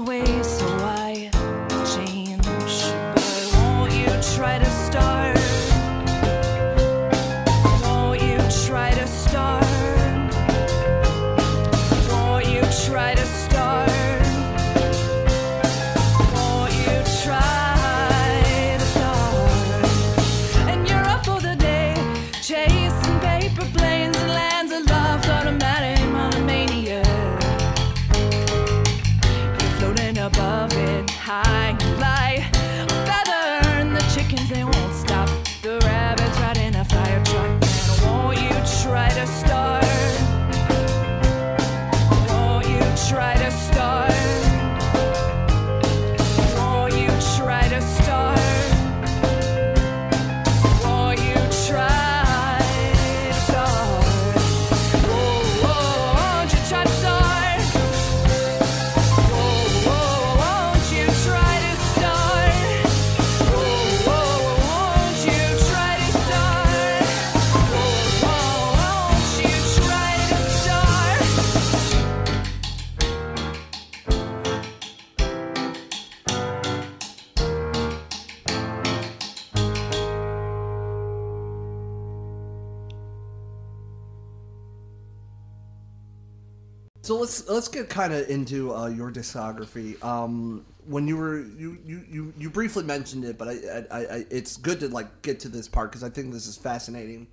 [87.47, 90.01] let's get kind of into uh, your discography.
[90.03, 94.25] Um, when you were you, you, you, you briefly mentioned it, but I, I, I
[94.29, 97.27] it's good to like get to this part because I think this is fascinating.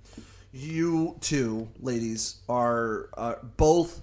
[0.53, 4.01] You two ladies are uh, both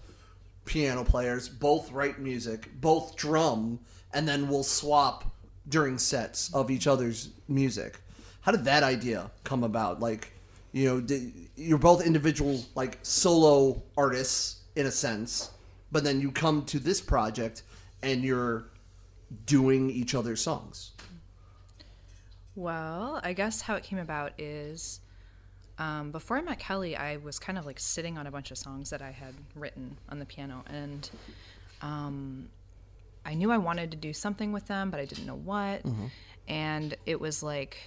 [0.64, 3.79] piano players, both write music, both drum,
[4.12, 5.25] and then we'll swap
[5.69, 8.01] during sets of each other's music.
[8.40, 10.01] How did that idea come about?
[10.01, 10.33] Like,
[10.73, 15.51] you know, did, you're both individual like solo artists in a sense,
[15.95, 17.63] but then you come to this project
[18.03, 18.65] and you're
[19.47, 20.91] doing each other's songs.
[22.57, 24.99] Well, I guess how it came about is
[25.79, 28.59] um, before I met Kelly, I was kind of like sitting on a bunch of
[28.59, 31.09] songs that I had written on the piano, and
[31.81, 32.49] um,
[33.25, 35.83] I knew I wanted to do something with them, but I didn't know what.
[36.49, 37.79] And it was like,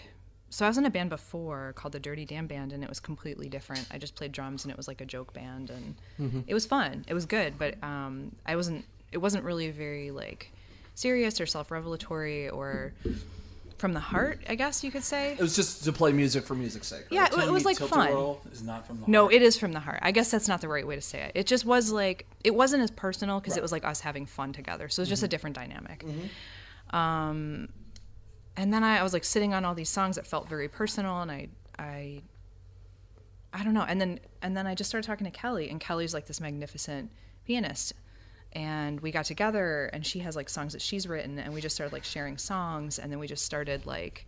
[0.50, 3.00] so I was in a band before called the Dirty Damn Band, and it was
[3.00, 3.86] completely different.
[3.92, 7.06] I just played drums, and it was like a joke band, and it was fun.
[7.08, 8.86] It was good, but um, I wasn't.
[9.12, 10.52] It wasn't really very like
[10.96, 12.94] serious or self-revelatory or
[13.78, 15.34] from the heart, I guess you could say.
[15.34, 17.02] It was just to play music for music's sake.
[17.02, 17.08] right?
[17.12, 18.10] Yeah, it, it was like fun.
[18.52, 19.34] is not from the No, heart.
[19.36, 20.00] it is from the heart.
[20.02, 21.32] I guess that's not the right way to say it.
[21.36, 24.52] It just was like it wasn't as personal because it was like us having fun
[24.52, 24.90] together.
[24.90, 26.04] So it was just a different dynamic.
[26.92, 27.70] Um,
[28.58, 31.22] and then I, I was like sitting on all these songs that felt very personal,
[31.22, 32.22] and I I
[33.54, 33.86] I don't know.
[33.88, 37.12] And then and then I just started talking to Kelly, and Kelly's like this magnificent
[37.46, 37.94] pianist.
[38.54, 41.76] And we got together, and she has like songs that she's written, and we just
[41.76, 44.26] started like sharing songs, and then we just started like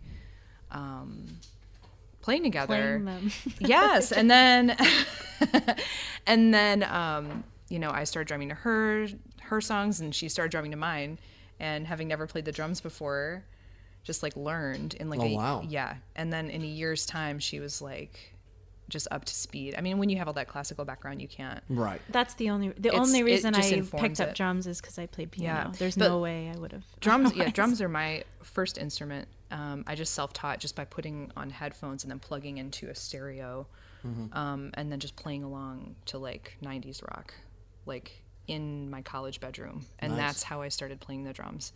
[0.70, 1.26] um,
[2.20, 3.00] playing together.
[3.02, 3.32] Playing them.
[3.58, 4.76] yes, and then
[6.26, 9.08] and then um, you know I started drumming to her
[9.42, 11.18] her songs, and she started drumming to mine.
[11.58, 13.44] And having never played the drums before,
[14.02, 15.62] just like learned in like Oh, a, wow.
[15.68, 15.96] yeah.
[16.16, 18.34] And then in a year's time, she was like
[18.88, 19.74] just up to speed.
[19.78, 21.62] I mean, when you have all that classical background, you can't.
[21.68, 22.00] Right.
[22.10, 24.34] That's the only the It's- only reason I picked up it.
[24.34, 25.68] drums is because I played piano.
[25.70, 29.28] Yeah, There's but no way I would have Drums, yeah, drums are my first instrument.
[29.52, 33.66] Um, I just self-taught just by putting on headphones and then plugging into a stereo,
[34.06, 34.36] Mm-hmm.
[34.36, 37.34] um, and then just playing along to like '90s rock,
[37.84, 40.20] like in my college bedroom, and Nice.
[40.20, 41.72] that's how I started playing the drums.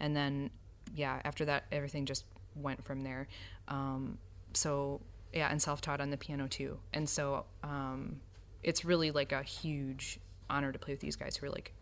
[0.00, 0.50] And then,
[0.94, 3.26] yeah, after that, everything just went from there.
[3.68, 4.18] Um,
[4.52, 5.00] so
[5.32, 6.78] yeah, and self-taught on the piano too.
[6.92, 8.20] And so um,
[8.62, 11.72] it's really like a huge honor to play with these guys who are like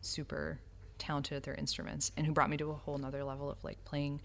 [0.00, 0.60] super
[0.98, 3.82] talented at their instruments and who brought me to a whole nother level of like
[3.84, 4.20] playing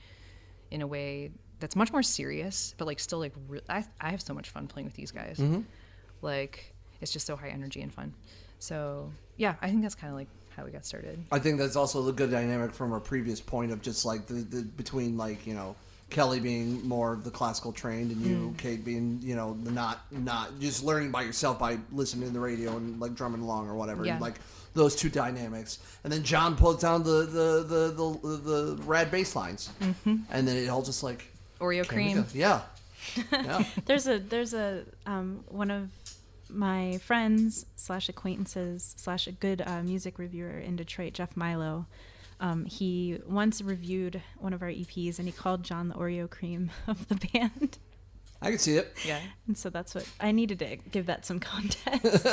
[0.71, 4.21] in a way that's much more serious but like still like re- I, I have
[4.21, 5.39] so much fun playing with these guys
[6.21, 8.13] like it's just so high energy and fun
[8.59, 11.17] so yeah i think that's kind of like how we got started.
[11.31, 14.35] I think that's also a good dynamic from our previous point of just like the,
[14.35, 15.75] the between like you know
[16.09, 18.57] Kelly being more of the classical trained and you Mm.
[18.57, 22.39] Kate being you know the not not just learning by yourself by listening to the
[22.39, 24.19] radio and like drumming along or whatever Yeah.
[24.19, 24.35] like
[24.73, 25.79] those two dynamics.
[26.03, 29.69] And then John pulls down the the the the, the, the rad bass lines.
[29.81, 30.15] Mm-hmm.
[30.31, 31.25] and then it all just like
[31.59, 32.25] oreo cream.
[32.33, 32.61] Yeah.
[33.31, 33.63] Yeah.
[33.85, 35.89] There's a there's a um, one of
[36.49, 41.87] my friends slash acquaintances slash a good uh, music reviewer in Detroit, Jeff Milo.
[42.39, 46.71] Um, he once reviewed one of our EPs and he called John the Oreo cream
[46.87, 47.77] of the band.
[48.41, 51.39] I can see it yeah And so that's what I needed to give that some
[51.39, 52.27] context.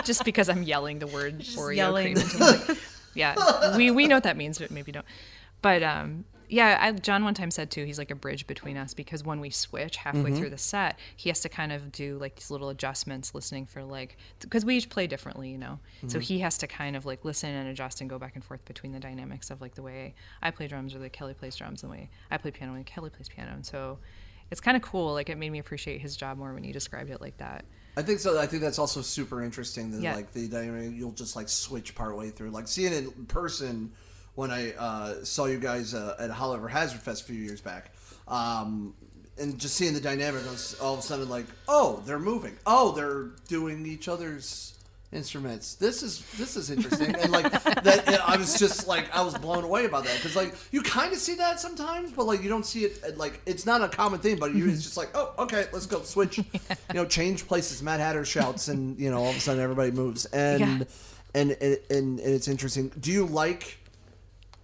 [0.04, 2.14] just because i'm yelling the word oreo yelling.
[2.14, 2.78] cream into the mic.
[3.14, 5.06] yeah we we know what that means but maybe don't
[5.62, 8.94] but um yeah I, john one time said too he's like a bridge between us
[8.94, 10.36] because when we switch halfway mm-hmm.
[10.36, 13.82] through the set he has to kind of do like these little adjustments listening for
[13.82, 16.20] like because we each play differently you know so mm-hmm.
[16.20, 18.92] he has to kind of like listen and adjust and go back and forth between
[18.92, 21.82] the dynamics of like the way i play drums or the way kelly plays drums
[21.82, 23.98] and the way i play piano and kelly plays piano and so
[24.50, 27.10] it's kind of cool like it made me appreciate his job more when you described
[27.10, 27.64] it like that
[27.96, 28.38] I think so.
[28.38, 29.90] I think that's also super interesting.
[29.90, 30.14] That Yeah.
[30.14, 32.50] like the dynamic, you'll just like switch partway through.
[32.50, 33.92] Like seeing it in person
[34.40, 37.92] when I uh, saw you guys uh, at Holliver Hazard Fest a few years back,
[38.26, 38.94] um,
[39.38, 40.42] and just seeing the dynamic,
[40.80, 42.56] all of a sudden like, oh, they're moving.
[42.64, 44.78] Oh, they're doing each other's
[45.12, 45.74] instruments.
[45.74, 47.14] This is this is interesting.
[47.16, 50.36] And like that, and I was just like I was blown away by that because
[50.36, 53.18] like you kind of see that sometimes, but like you don't see it.
[53.18, 56.00] Like it's not a common thing, but you it's just like oh okay, let's go
[56.02, 56.40] switch.
[56.92, 57.82] You know, change places.
[57.82, 60.84] Mad Hatter shouts, and you know all of a sudden everybody moves, and Yeah.
[61.34, 62.90] and, and and it's interesting.
[62.98, 63.76] Do you like?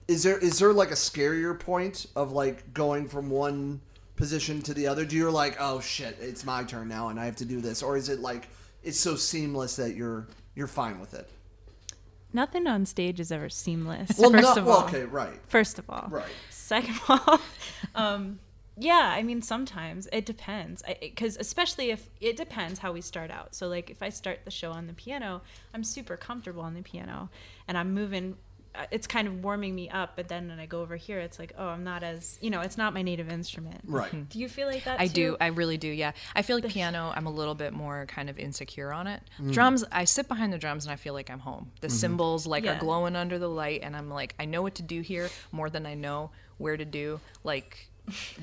[0.08, 3.80] Is there is there like a scarier point of like going from one
[4.14, 5.04] position to the other?
[5.04, 7.82] Do you're like oh shit, it's my turn now and I have to do this,
[7.82, 8.48] or is it like
[8.82, 11.28] it's so seamless that you're you're fine with it?
[12.32, 14.18] Nothing on stage is ever seamless.
[14.18, 16.26] Well, first not, of well, all, okay, right, first of all, right.
[16.50, 17.40] Second of all,
[17.94, 18.38] um,
[18.76, 23.54] yeah, I mean sometimes it depends because especially if it depends how we start out.
[23.54, 25.40] So like if I start the show on the piano,
[25.72, 27.30] I'm super comfortable on the piano,
[27.66, 28.36] and I'm moving.
[28.78, 31.38] Uh, It's kind of warming me up, but then when I go over here, it's
[31.38, 33.80] like, oh, I'm not as you know, it's not my native instrument.
[33.86, 34.28] Right.
[34.28, 35.00] Do you feel like that?
[35.00, 35.12] I too?
[35.14, 35.36] do.
[35.40, 35.88] I really do.
[35.88, 36.12] Yeah.
[36.34, 39.22] I feel like piano, I'm a little bit more kind of insecure on it.
[39.40, 39.52] Mm.
[39.52, 41.70] Drums, I sit behind the drums and I feel like I'm home.
[41.80, 41.96] The Mm-hmm.
[41.96, 42.76] cymbals like Yeah.
[42.76, 45.70] are glowing under the light and I'm like, I know what to do here more
[45.70, 47.88] than I know where to do like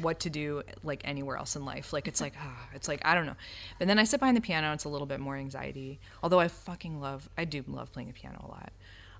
[0.01, 1.93] what to do like anywhere else in life.
[1.93, 3.35] Like it's like ah, it's like I don't know.
[3.79, 5.99] And then I sit behind the piano, it's a little bit more anxiety.
[6.21, 8.71] Although I fucking love I do love playing the piano a lot.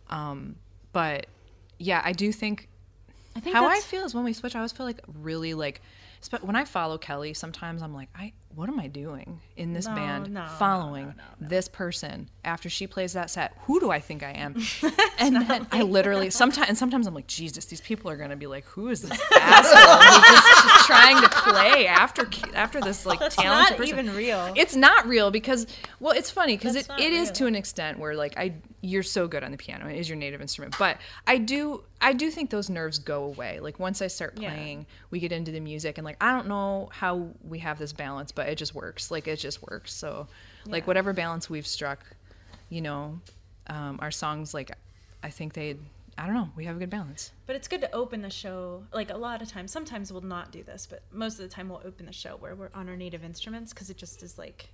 [0.09, 0.57] Um
[0.93, 1.25] but
[1.79, 2.69] yeah, I do think
[3.35, 5.81] I think how I feel is when we switch, I always feel like really like,
[6.41, 9.95] when I follow Kelly, sometimes I'm like, I what am I doing in this No,
[9.95, 13.53] band no, following no, this person after she plays that set?
[13.61, 14.55] Who do I think I am?
[15.19, 18.47] and then I literally sometimes and sometimes I'm like, Jesus, these people are gonna be
[18.47, 23.19] like, who is this asshole who's just, just trying to play after after this like
[23.19, 23.99] That's talented not person?
[23.99, 24.53] even real.
[24.55, 25.65] It's not real because
[25.99, 29.27] well, it's funny because it, it is to an extent where like I you're so
[29.29, 30.75] good on the piano, it is your native instrument.
[30.77, 33.59] But I do I do think those nerves go away.
[33.61, 34.49] Like once I start Yeah.
[34.49, 37.93] playing, we get into the music and like I don't know how we have this
[37.93, 39.11] balance, but it just works.
[39.11, 39.93] Like it just works.
[39.93, 40.27] So
[40.65, 41.99] like whatever balance we've struck,
[42.69, 43.19] you know,
[43.67, 44.71] um, our songs like
[45.23, 45.77] I think they
[46.17, 46.49] I don't know.
[46.55, 47.31] We have a good balance.
[47.47, 48.83] But it's good to open the show.
[48.93, 51.69] Like a lot of times, sometimes we'll not do this, but most of the time
[51.69, 54.69] we'll open the show where we're on our native instruments because it just is like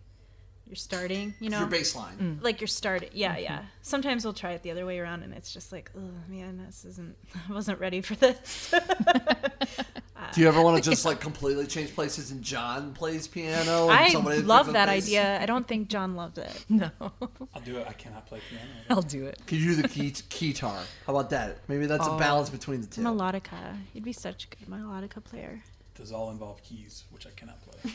[0.69, 2.15] you're starting, you know, Your baseline.
[2.17, 2.43] Mm.
[2.43, 3.09] like you're starting.
[3.11, 3.43] Yeah, mm-hmm.
[3.43, 3.61] yeah.
[3.81, 6.85] Sometimes we'll try it the other way around, and it's just like, oh man, this
[6.85, 7.15] isn't.
[7.49, 8.71] I wasn't ready for this.
[10.33, 13.87] Do you ever want to just like completely change places and John plays piano?
[13.87, 15.05] I somebody love that bass?
[15.05, 15.41] idea.
[15.41, 16.65] I don't think John loved it.
[16.69, 17.87] No, I'll do it.
[17.89, 18.69] I cannot play piano.
[18.91, 19.41] I'll do it.
[19.47, 20.79] Could you do the key guitar?
[21.07, 21.57] How about that?
[21.67, 22.19] Maybe that's a oh.
[22.19, 23.01] balance between the two.
[23.01, 23.75] Melodica.
[23.93, 25.63] You'd be such a good melodica player,
[25.99, 27.91] Does all involve keys, which I cannot play.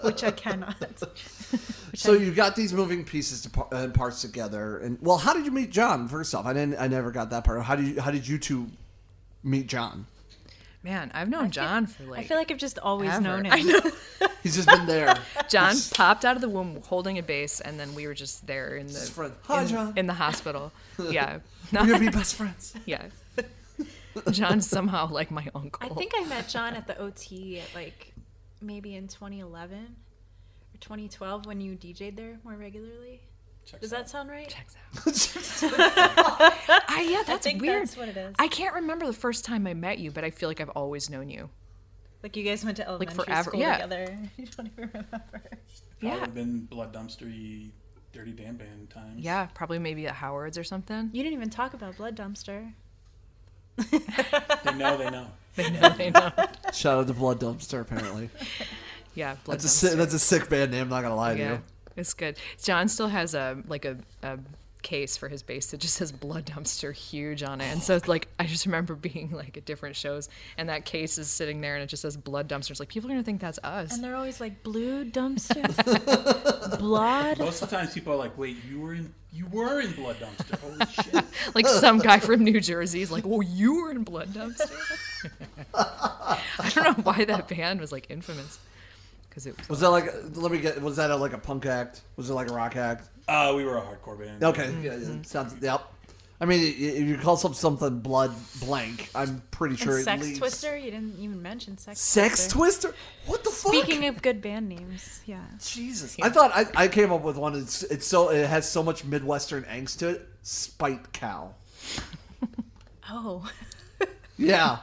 [0.02, 0.76] which I cannot.
[1.94, 5.44] So you got these moving pieces to par- and parts together, and well, how did
[5.44, 6.08] you meet John?
[6.08, 6.80] First off, I didn't.
[6.80, 7.62] I never got that part.
[7.62, 8.00] How did you?
[8.00, 8.68] How did you two
[9.44, 10.06] meet John?
[10.82, 12.20] Man, I've known John for like.
[12.20, 13.20] I feel like I've just always ever.
[13.20, 13.52] known him.
[13.52, 13.80] I know.
[14.42, 15.18] He's just been there.
[15.50, 18.76] John popped out of the womb holding a bass, and then we were just there
[18.76, 19.34] in His the friend.
[19.42, 19.92] Hi, in, John.
[19.96, 20.72] in the hospital.
[20.98, 21.40] Yeah,
[21.72, 22.74] We're gonna be best friends.
[22.86, 23.02] yeah.
[24.30, 25.80] John's somehow like my uncle.
[25.80, 28.14] I think I met John at the OT at like
[28.60, 33.20] maybe in 2011 or 2012 when you DJ'd there more regularly.
[33.64, 33.98] Checks Does out.
[33.98, 34.48] that sound right?
[34.48, 34.74] Checks
[35.62, 35.72] out.
[36.88, 37.82] I, yeah, that's think weird.
[37.82, 38.34] that's what it is.
[38.38, 41.08] I can't remember the first time I met you, but I feel like I've always
[41.08, 41.48] known you.
[42.22, 43.74] Like you guys went to elementary forever, school yeah.
[43.74, 44.18] together.
[44.36, 45.08] You don't even remember.
[45.30, 45.58] Probably
[46.00, 46.20] Yeah.
[46.20, 47.70] We've been blood dumpstery,
[48.12, 49.22] dirty damn band times.
[49.22, 51.10] Yeah, probably maybe at Howard's or something.
[51.12, 52.72] You didn't even talk about Blood Dumpster.
[53.76, 54.96] They know.
[54.96, 55.26] They know.
[55.54, 56.32] They know, they know.
[56.72, 57.82] Shout out to Blood Dumpster.
[57.82, 58.30] Apparently,
[59.14, 60.84] Yeah, blood that's a sick, that's a sick band name.
[60.84, 61.62] I'm not gonna lie to you.
[61.94, 62.38] it's good.
[62.62, 64.38] John still has a like a, a
[64.80, 68.08] case for his bass that just says blood dumpster huge on it, and so it's
[68.08, 71.74] like I just remember being like at different shows, and that case is sitting there,
[71.74, 72.70] and it just says blood dumpster.
[72.70, 73.92] It's like people are gonna think that's us.
[73.92, 75.68] And they're always like blue dumpster,
[76.78, 77.38] blood.
[77.38, 80.16] Most of the times, people are like, "Wait, you were in you were in blood
[80.16, 80.58] dumpster?
[80.58, 80.86] Holy
[81.22, 84.70] shit!" like some guy from New Jersey is like, "Oh, you were in blood dumpster."
[85.74, 88.58] I don't know why that band was like infamous,
[89.28, 89.68] because it was.
[89.68, 90.12] Was that like?
[90.34, 90.80] Let me get.
[90.82, 92.02] Was that a, like a punk act?
[92.16, 93.08] Was it like a rock act?
[93.28, 94.42] Uh, we were a hardcore band.
[94.42, 94.74] Okay.
[94.82, 95.54] Yeah, yeah, sounds.
[95.60, 95.82] Yep.
[96.42, 100.22] I mean, if you call some something blood blank, I'm pretty sure And it Sex
[100.24, 100.76] leads- Twister.
[100.76, 102.00] You didn't even mention Sex.
[102.00, 102.88] Sex Twister.
[102.88, 102.94] Twister.
[103.26, 103.72] What the fuck?
[103.72, 105.44] Speaking of good band names, yeah.
[105.64, 107.54] Jesus, I thought I, I came up with one.
[107.54, 110.28] It's it's so it has so much midwestern angst to it.
[110.42, 111.54] Spite cow.
[113.10, 113.48] Oh,
[114.38, 114.78] Yeah,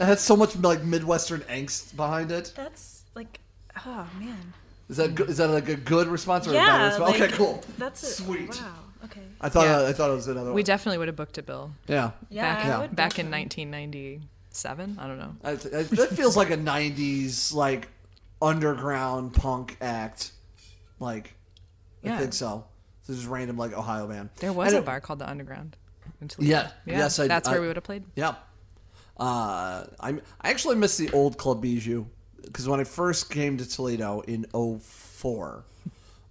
[0.00, 2.52] it has so much like midwestern angst behind it.
[2.56, 3.40] that's like,
[3.86, 4.52] oh man.
[4.88, 6.86] Is that good, that like a good response or a bad Yeah.
[6.88, 7.12] response?
[7.12, 7.62] like, okay, cool.
[7.78, 8.50] That's a, Sweet.
[8.60, 8.74] Wow.
[9.10, 9.20] Okay.
[9.40, 9.78] I thought Yeah.
[9.78, 10.54] uh, I thought it was another We one.
[10.56, 12.42] We definitely would have booked a bill yeah, Yeah.
[12.54, 12.86] back Yeah.
[12.88, 14.98] back in 1997.
[14.98, 15.36] I don't know.
[15.44, 17.88] I, I, that feels like a '90s like
[18.42, 20.32] underground punk act.
[20.98, 21.34] Like,
[22.04, 22.64] I think so.
[23.06, 24.30] This is random like Ohio band.
[24.36, 25.76] There was And a it- bar called the Underground.
[26.20, 26.50] in Toledo.
[26.50, 26.70] Yeah.
[26.86, 28.04] Yes, I- that's where we would have played.
[28.14, 28.34] Yeah.
[29.16, 32.06] Uh, I'm, I actually miss the old Club Bijou
[32.42, 35.64] because when I first came to Toledo in 04,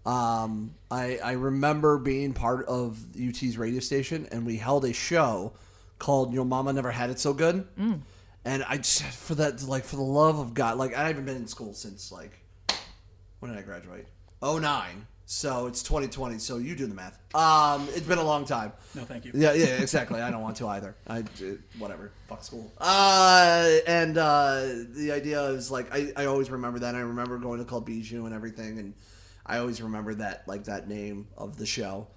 [0.09, 5.53] um, I, I remember being part of UT's radio station and we held a show
[5.99, 7.67] called Your Mama Never Had It So Good.
[8.45, 11.35] And I just, for that, like, for the love of God, like, I haven't been
[11.35, 12.39] in school since, like,
[13.39, 14.05] when did I graduate?
[14.41, 15.05] Oh nine.
[15.25, 16.39] So it's 2020.
[16.39, 17.19] So you do the math.
[17.35, 18.71] Um, it's been a long time.
[18.95, 19.31] No, thank you.
[19.35, 20.21] Yeah, yeah, exactly.
[20.21, 20.95] I don't want to either.
[21.07, 21.23] I
[21.77, 22.11] whatever.
[22.27, 22.73] Fuck school.
[22.79, 26.95] Uh, and uh, the idea is like I, I always remember that.
[26.95, 28.93] I remember going to Club Bijou and everything, and
[29.49, 32.07] I always remember that like that name of the show.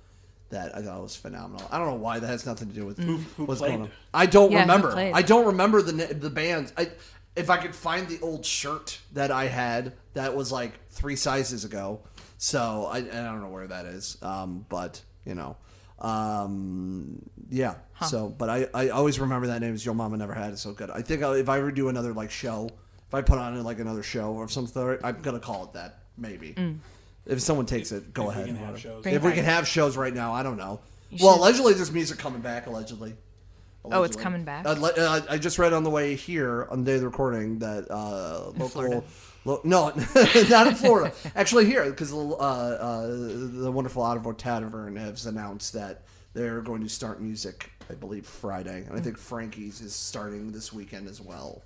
[0.50, 1.66] That I thought was phenomenal.
[1.72, 3.16] I don't know why that has nothing to do with who
[3.46, 3.70] what's played?
[3.70, 3.90] going on.
[4.12, 4.94] I don't Yeah, remember.
[4.94, 6.74] I don't remember the the bands.
[6.76, 6.90] I
[7.34, 11.64] if I could find the old shirt that I had that was like three sizes
[11.64, 12.00] ago.
[12.36, 14.18] So I, I don't know where that is.
[14.20, 15.56] Um, but you know,
[16.00, 17.74] um, yeah.
[18.08, 20.72] So, but I, I always remember that name is Your Mama Never Had It So
[20.72, 20.90] Good.
[20.90, 22.68] I think I'll, if I ever do another like show,
[23.08, 26.00] if I put on like another show or something, I'm gonna call it that.
[26.18, 26.54] Maybe.
[27.26, 28.46] If someone takes it, go If we ahead.
[28.46, 29.02] can have shows.
[29.02, 29.36] Bring If we back.
[29.36, 30.80] can have shows right now, I don't know.
[31.10, 32.66] You well, should- allegedly there's music coming back.
[32.66, 33.14] Allegedly.
[33.84, 34.22] Oh, it's Allegedly.
[34.22, 34.64] coming back?
[34.66, 37.58] Uh, uh, I just read on the way here on the day of the recording
[37.60, 38.68] that uh, local.
[38.68, 39.02] Florida.
[39.44, 39.88] Lo- no,
[40.48, 41.12] not in Florida.
[41.34, 46.02] Actually, here because uh, uh, the wonderful Ottawa Tavern has announced that
[46.32, 47.70] they're going to start music.
[47.90, 51.60] I believe Friday, and I think Frankie's is starting this weekend as well,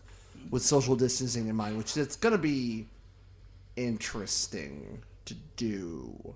[0.50, 2.86] with social distancing in mind, which it's going to be
[3.76, 6.34] interesting to do.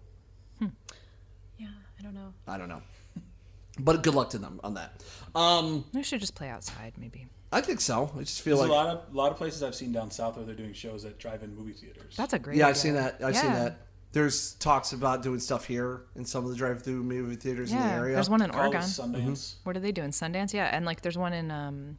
[1.59, 1.68] Yeah,
[1.99, 2.32] I don't know.
[2.47, 2.82] I don't know,
[3.80, 5.03] but good luck to them on that.
[5.34, 7.26] Um, We should just play outside, maybe.
[7.53, 8.11] I think so.
[8.16, 10.11] I just feel There's like a lot of a lot of places I've seen down
[10.11, 12.14] south where they're doing shows at drive-in movie theaters.
[12.16, 12.57] That's a great.
[12.59, 13.22] Yeah, I've seen that.
[13.22, 13.78] I've seen that.
[14.12, 17.84] There's talks about doing stuff here in some of the drive-through movie theaters in the
[17.84, 18.14] Yeah, area.
[18.14, 18.80] there's one in Call it Oregon.
[18.82, 19.55] Sundance.
[19.62, 20.11] What are they doing?
[20.11, 20.53] Sundance?
[20.53, 21.99] Yeah, and like there's one in um,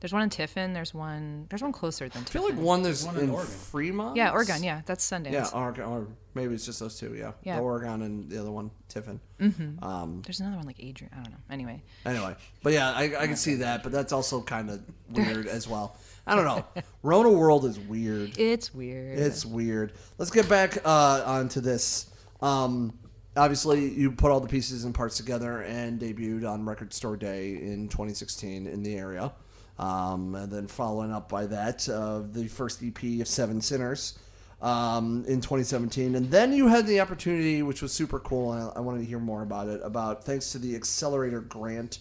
[0.00, 0.72] there's one in Tiffin.
[0.72, 1.46] There's one.
[1.50, 2.28] There's one closer than Tiffin.
[2.28, 2.64] I feel like Tiffin.
[2.64, 3.52] one there's One in, in Oregon.
[3.52, 4.16] Fremont.
[4.16, 4.62] Yeah, Oregon.
[4.62, 5.32] Yeah, that's Sundance.
[5.32, 7.14] Yeah, Oregon, or maybe it's just those two.
[7.14, 7.56] Yeah, Yeah.
[7.56, 9.20] The Oregon and the other one, Tiffin.
[9.38, 9.84] Mm-hmm.
[9.84, 11.12] Um, There's another one like Adrian.
[11.12, 11.38] I don't know.
[11.50, 15.46] Anyway, anyway, but yeah, I, I can see that, but that's also kind of weird
[15.46, 15.96] as well.
[16.26, 16.64] I don't know.
[17.02, 18.38] Rona World is weird.
[18.38, 19.18] it's weird.
[19.18, 19.92] It's weird.
[20.18, 22.06] Let's get back uh, onto this.
[22.40, 22.98] Um,
[23.36, 27.50] obviously, you put all the pieces and parts together and debuted on Record Store Day
[27.56, 29.32] in 2016 in the area.
[29.80, 34.18] Um, and then following up by that, uh, the first EP of Seven Sinners
[34.60, 36.16] um, in 2017.
[36.16, 39.06] And then you had the opportunity, which was super cool, and I, I wanted to
[39.06, 42.00] hear more about it, about thanks to the Accelerator grant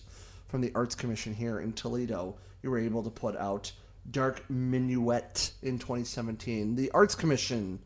[0.50, 3.72] from the Arts Commission here in Toledo, you were able to put out
[4.12, 6.76] Dark Minuet in 2017.
[6.76, 7.80] The Arts Commission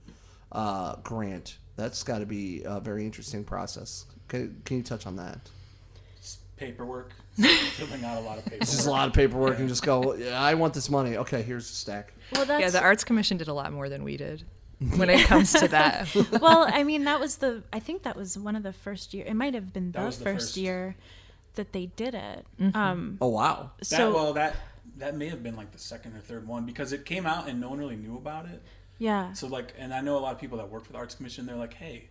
[0.51, 4.05] uh, grant, that's got to be a very interesting process.
[4.27, 5.37] Can, can you touch on that?
[6.55, 7.11] It's paperwork.
[7.35, 8.61] filling out a lot of paperwork.
[8.61, 11.17] It's just a lot of paperwork and just go, yeah, I want this money.
[11.17, 12.13] Okay, here's the stack.
[12.33, 14.43] Well, that's yeah, the Arts Commission did a lot more than we did
[14.97, 16.13] when it comes to that.
[16.41, 17.63] well, I mean, that was the.
[17.71, 19.25] I think that was one of the first year.
[19.27, 20.57] It might have been That the first, the first.
[20.57, 20.95] year
[21.55, 22.45] that they did it.
[22.59, 22.75] Mm-hmm.
[22.77, 23.71] Um, Oh, wow.
[23.79, 24.55] That, so well, that
[24.97, 27.59] that may have been like the second or third one because it came out and
[27.59, 28.61] no one really knew about it.
[28.99, 31.15] yeah, So like, and I know a lot of people that work for the Arts
[31.15, 31.45] Commission.
[31.45, 32.09] They're like, "Hey,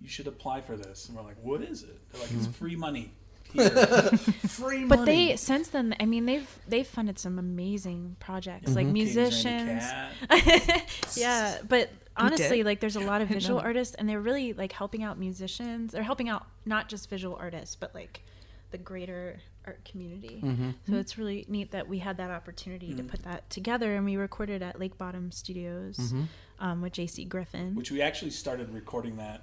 [0.00, 2.76] you should apply for this." And we're like, "What is it?" They're like, "It's free
[2.76, 3.12] money."
[3.52, 3.68] Here.
[4.48, 9.16] Free but they since then, I mean, they've they've funded some amazing projects like King's
[9.16, 9.84] Randy musicians.
[11.16, 14.20] Yeah, but honestly, like there's a lot of I didn't know visual artists, and they're
[14.20, 15.92] really like helping out musicians.
[15.92, 18.22] They're helping out not just visual artists, but like
[18.70, 20.40] the greater art community.
[20.42, 20.70] Mm-hmm.
[20.88, 24.16] So it's really neat that we had that opportunity to put that together, and we
[24.16, 26.22] recorded at Lake Bottom Studios Mm-hmm.
[26.58, 27.24] um, with J.C.
[27.24, 27.74] Griffin.
[27.74, 29.42] which we actually started recording that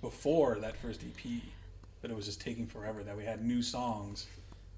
[0.00, 1.42] before that first EP,
[2.02, 3.02] but it was just taking forever.
[3.02, 4.26] That we had new songs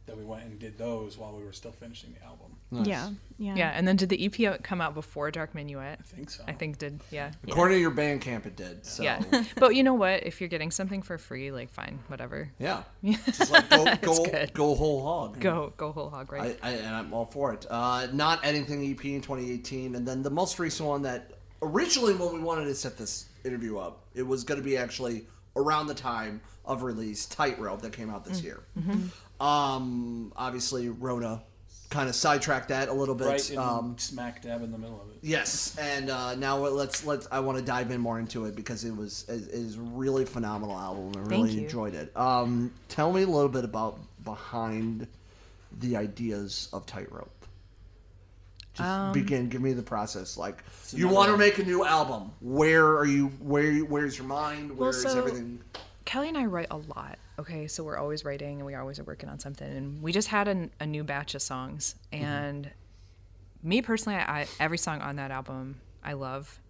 [0.07, 2.41] that we went and did those while we were still finishing the album.
[2.71, 5.99] Yeah, yeah, yeah, and then did the EP come out before Dark Minuet?
[6.01, 6.43] I think so.
[6.49, 7.01] I think did.
[7.11, 7.31] Yeah.
[7.47, 8.85] According to your Bandcamp, it did.
[8.85, 9.23] So, Yeah.
[9.57, 10.27] but you know what?
[10.27, 12.51] If you're getting something for free, like fine, whatever.
[12.59, 12.83] yeah.
[13.27, 15.41] Just like go, go, go whole hog.
[15.41, 16.59] Go go whole hog, right?
[16.63, 17.65] I, I, and I'm all for it.
[17.71, 21.31] Uh, not anything EP in 2018, and then the most recent one that
[21.63, 25.27] originally when we wanted to set this interview up, it was going to be actually
[25.57, 28.61] around the time of release, Tightrope that came out this year.
[29.41, 31.43] Um, obviously, Rona
[31.91, 33.27] kind of sidetracked that a little bit.
[33.29, 35.19] right in um, smack dab in the middle of it.
[35.23, 37.27] Yes, and uh, now let's let's.
[37.31, 40.25] I want to dive in more into it because it was it is a really
[40.25, 41.11] phenomenal album.
[41.11, 41.63] I Thank really you.
[41.63, 42.17] enjoyed it.
[42.17, 45.07] Um, tell me a little bit about behind
[45.81, 47.31] the ideas of Tightrope.
[48.75, 49.49] Just Um, begin.
[49.49, 50.37] Give me the process.
[50.37, 50.63] Like
[50.93, 52.31] you want to make a new album.
[52.41, 53.29] Where are you?
[53.41, 54.77] Where Where's your mind?
[54.77, 55.61] Where's so- everything?
[56.05, 57.19] Kelly and I write a lot.
[57.39, 59.67] Okay, so we're always writing and we always are working on something.
[59.67, 61.95] And we just had an, a new batch of songs.
[62.13, 62.71] And
[63.63, 66.61] me personally, I, every song on that album I love.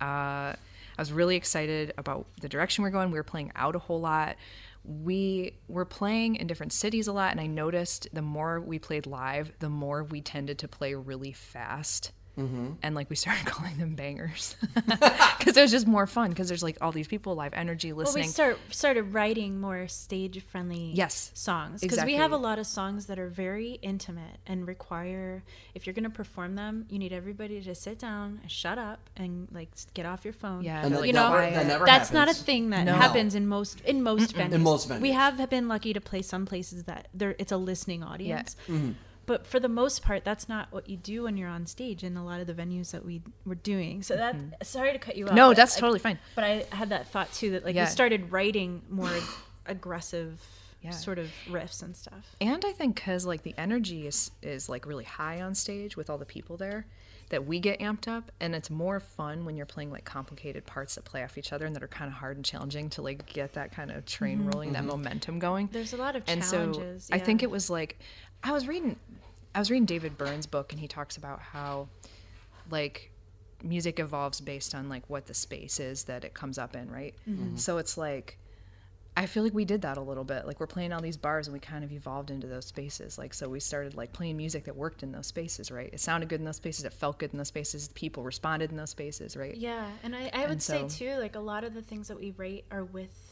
[0.00, 3.10] Uh, I was really excited about the direction we're going.
[3.10, 4.36] We were playing out a whole lot.
[4.84, 9.06] We were playing in different cities a lot, and I noticed the more we played
[9.06, 12.12] live, the more we tended to play really fast.
[12.36, 16.62] And like we started calling them bangers because it was just more fun because there's
[16.62, 18.24] like all these people, live energy Well, listening.
[18.24, 22.66] we start started writing more stage friendly Yes, songs because we have a lot of
[22.66, 25.42] songs that are very intimate and require
[25.74, 29.10] if you're going to perform them, you need everybody to sit down and shut up
[29.16, 30.62] and like get off your phone.
[30.62, 32.94] Yeah, And you like, know, never, that never that's not a thing that No.
[32.94, 34.52] happens in most in most venues.
[34.52, 35.00] In most venues.
[35.00, 38.56] we have been lucky to play some places that there it's a listening audience.
[38.68, 38.92] Mm-hmm.
[39.32, 42.18] But for the most part, that's not what you do when you're on stage in
[42.18, 44.02] a lot of the venues that we were doing.
[44.02, 45.28] So that sorry to cut you off.
[45.30, 45.36] Mm-hmm.
[45.36, 46.18] No, that's I- totally fine.
[46.34, 47.84] But I had that thought too that like Yeah.
[47.84, 49.08] we started writing more
[49.66, 50.38] aggressive
[50.82, 50.90] Yeah.
[50.90, 52.36] sort of riffs and stuff.
[52.42, 56.10] And I think because like the energy is is like really high on stage with
[56.10, 56.84] all the people there,
[57.30, 60.96] that we get amped up, and it's more fun when you're playing like complicated parts
[60.96, 63.24] that play off each other and that are kind of hard and challenging to like
[63.26, 65.70] get that kind of train rolling, that momentum going.
[65.72, 67.04] There's a lot of and challenges.
[67.04, 67.98] so I think it was like
[68.44, 68.96] I was reading
[69.54, 71.88] I was reading David Byrne's book and he talks about how
[72.70, 73.10] like
[73.62, 77.14] music evolves based on like what the space is that it comes up in, right?
[77.28, 77.42] Mm-hmm.
[77.44, 77.56] Mm-hmm.
[77.56, 78.38] So it's like
[79.14, 80.46] I feel like we did that a little bit.
[80.46, 83.18] Like we're playing all these bars and we kind of evolved into those spaces.
[83.18, 85.90] Like so we started like playing music that worked in those spaces, right?
[85.92, 88.78] It sounded good in those spaces, it felt good in those spaces, people responded in
[88.78, 89.54] those spaces, right?
[89.54, 92.08] Yeah, and I, I would And say so- too, like a lot of the things
[92.08, 93.31] that we write are with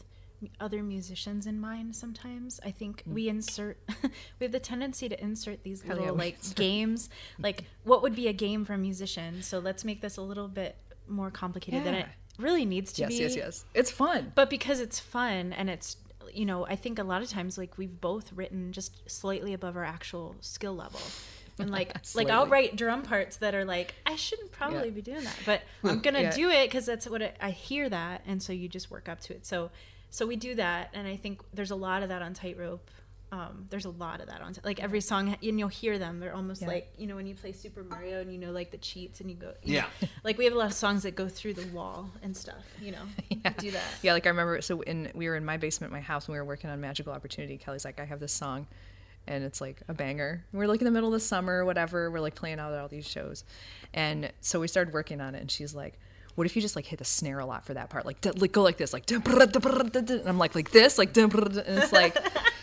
[0.59, 1.95] other musicians in mind.
[1.95, 3.77] Sometimes I think we insert,
[4.39, 7.09] we have the tendency to insert these little yeah, like games.
[7.39, 9.41] Like, what would be a game for a musician?
[9.43, 10.75] So let's make this a little bit
[11.07, 12.07] more complicated than it
[12.39, 13.15] really needs to yes, be.
[13.15, 13.37] yes, yes.
[13.37, 13.65] Yes.
[13.73, 14.31] It's fun.
[14.35, 15.97] But because it's fun and it's
[16.33, 19.75] you know, I think a lot of times like we've both written just slightly above
[19.75, 21.01] our actual skill level.
[21.59, 24.93] And like like I'll write drum parts that are like I shouldn't probably Yeah.
[24.93, 26.31] be doing that, but I'm going to Yeah.
[26.31, 29.19] do it cuz that's what I, I hear that and so you just work up
[29.21, 29.45] to it.
[29.45, 29.71] So
[30.11, 32.89] so we do that and I think there's a lot of that on Tightrope.
[33.33, 36.35] Um, there's a lot of that on like every song and you'll hear them they're
[36.35, 36.67] almost Yeah.
[36.67, 39.29] like you know when you play super mario and you know like the cheats and
[39.29, 40.07] you go you know, Yeah.
[40.25, 42.91] like we have a lot of songs that go through the wall and stuff you
[42.91, 43.53] know yeah.
[43.57, 44.59] do that Yeah, like I remember.
[44.61, 46.81] So in we were in my basement, at my house, and we were working on
[46.81, 47.57] Magical Opportunity.
[47.57, 48.67] Kelly's like, I have this song,
[49.27, 50.43] and it's like a banger.
[50.51, 52.11] We're like in the middle of the summer, whatever.
[52.11, 53.45] We're like playing out all these shows,
[53.93, 55.39] and so we started working on it.
[55.41, 55.97] And she's like,
[56.41, 58.03] "What if you just like hit the snare a lot for that part?
[58.03, 60.39] Like, d- like go like this, like." dum, brr, dum, brr, dum, dum," And I'm
[60.39, 62.17] like, like this, like, dum, brr, dum, and it's like,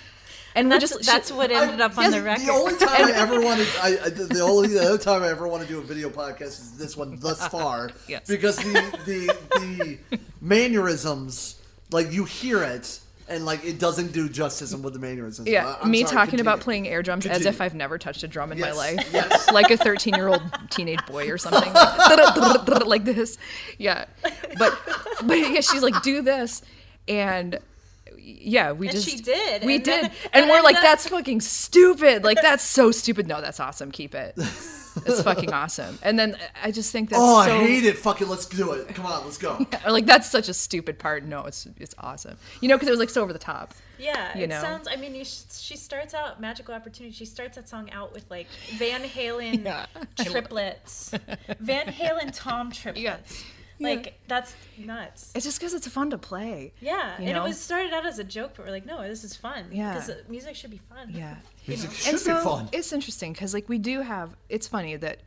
[0.56, 3.12] and that's, just that's what ended up on Yes, the record The only time I
[3.14, 5.82] ever wanted, I, I, the only the other time I ever want to do a
[5.82, 8.26] video podcast is this one thus far, Yes.
[8.26, 8.72] because the
[9.06, 9.36] the
[10.10, 11.60] the mannerisms,
[11.92, 12.98] like you hear it,
[13.28, 15.48] and like it doesn't do justice with the mannerisms.
[15.48, 18.22] Yeah, I- I'm me sorry, talking about playing air drums as if I've never touched
[18.22, 19.50] a drum in Yes, my life, yes.
[19.52, 23.38] like a 13 year old teenage boy or something, like, like this.
[23.78, 24.04] Yeah,
[24.58, 24.78] but
[25.24, 26.62] but yeah, she's like, do this,
[27.06, 27.58] and
[28.18, 30.76] yeah, we And just she did, we and then- did, and and we're then like,
[30.76, 32.24] that- that's fucking stupid.
[32.24, 33.26] Like that's so stupid.
[33.26, 33.90] No, that's awesome.
[33.90, 34.36] Keep it.
[35.06, 35.98] It's fucking awesome.
[36.02, 37.98] And then I just think that's Oh, so, I hate it.
[37.98, 38.88] Fucking, let's do it.
[38.94, 39.58] Come on, let's go.
[39.84, 41.24] Or like that's such a stupid part.
[41.24, 42.36] No, it's it's awesome.
[42.60, 43.74] You know, because it was like so over the top.
[43.98, 44.60] Yeah, you it know?
[44.60, 44.86] sounds.
[44.90, 47.14] I mean, you sh- she starts out magical opportunity.
[47.14, 48.46] She starts that song out with like
[48.76, 49.86] Van Halen Yeah.
[50.24, 51.10] triplets,
[51.60, 53.44] Van Halen Tom triplets.
[53.80, 55.32] Like that's nuts.
[55.34, 56.72] It's just because it's fun to play.
[56.80, 57.44] Yeah, you and know?
[57.44, 59.66] it was started out as a joke, but we're like, no, this is fun.
[59.70, 59.94] Yeah.
[59.94, 61.10] because music should be fun.
[61.10, 61.36] Yeah.
[61.66, 61.96] Music know.
[61.96, 62.68] should and be so fun.
[62.72, 65.18] it's interesting because like we do have it's funny that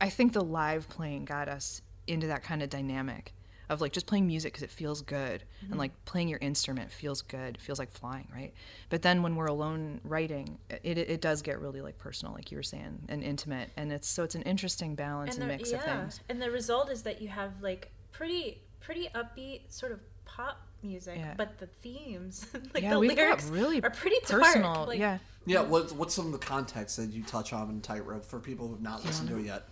[0.00, 3.34] i think the live playing got us into that kind of dynamic
[3.68, 5.72] of like just playing music because it feels good Mm-hmm.
[5.72, 8.52] and like playing your instrument feels good feels like flying right
[8.90, 12.50] but then when we're alone writing it, it, it does get really like personal like
[12.50, 15.72] you were saying and intimate and it's so it's an interesting balance and, the, mix
[15.72, 20.00] of things And the result is that you have like pretty pretty upbeat sort of
[20.26, 21.32] pop music, Yeah.
[21.38, 24.42] but the themes, like yeah the we've lyrics, got really are pretty dark.
[24.42, 27.80] personal Like, yeah Yeah, what's what's some of the context that you touch on in
[27.80, 29.64] Tightrope for people who've not listened to it yet?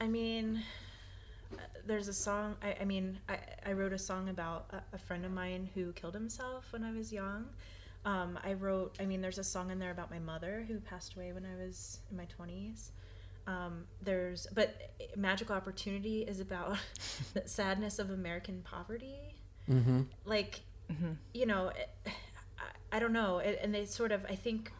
[0.00, 0.62] I mean,
[1.86, 2.56] there's a song.
[2.62, 5.92] I, I mean, I, I wrote a song about a, a friend of mine who
[5.92, 7.46] killed himself when I was young.
[8.04, 8.96] Um, I wrote.
[9.00, 11.62] I mean, there's a song in there about my mother who passed away when I
[11.62, 12.90] was in my 20s.
[13.46, 16.76] Um, there's, but magical opportunity is about
[17.34, 19.34] the sadness of American poverty.
[19.68, 20.02] Mm-hmm.
[20.24, 20.60] Like,
[21.32, 24.24] you know, it, I, I don't know, it, and they sort of.
[24.28, 24.72] I think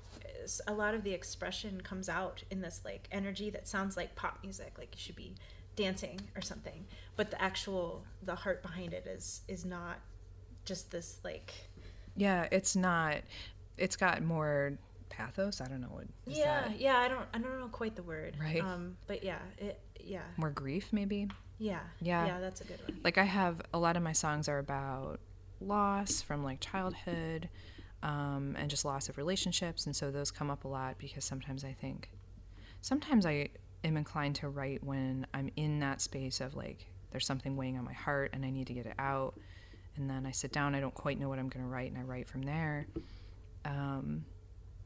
[0.66, 4.38] a lot of the expression comes out in this like energy that sounds like pop
[4.42, 5.34] music, like you should be
[5.82, 9.98] dancing or something, but the actual the heart behind it is is not
[10.64, 11.52] just this like
[12.16, 13.16] yeah it's not
[13.78, 14.76] it's got more
[15.08, 16.78] pathos i don't know what yeah that?
[16.80, 18.62] yeah I don't I don't know quite the word Right.
[18.62, 21.28] um but yeah it yeah more grief maybe
[21.58, 22.26] yeah Yeah.
[22.26, 25.18] yeah that's a good one like I have a lot of my songs are about
[25.60, 27.48] loss from like childhood
[28.02, 31.64] um, and just loss of relationships and so those come up a lot because sometimes
[31.64, 32.10] I think
[32.80, 33.48] sometimes I
[33.84, 37.84] am inclined to write when I'm in that space of like there's something weighing on
[37.84, 39.34] my heart and I need to get it out.
[39.96, 41.98] And then I sit down I don't quite know what I'm going to write and
[41.98, 42.86] I write from there.
[43.64, 44.24] Um,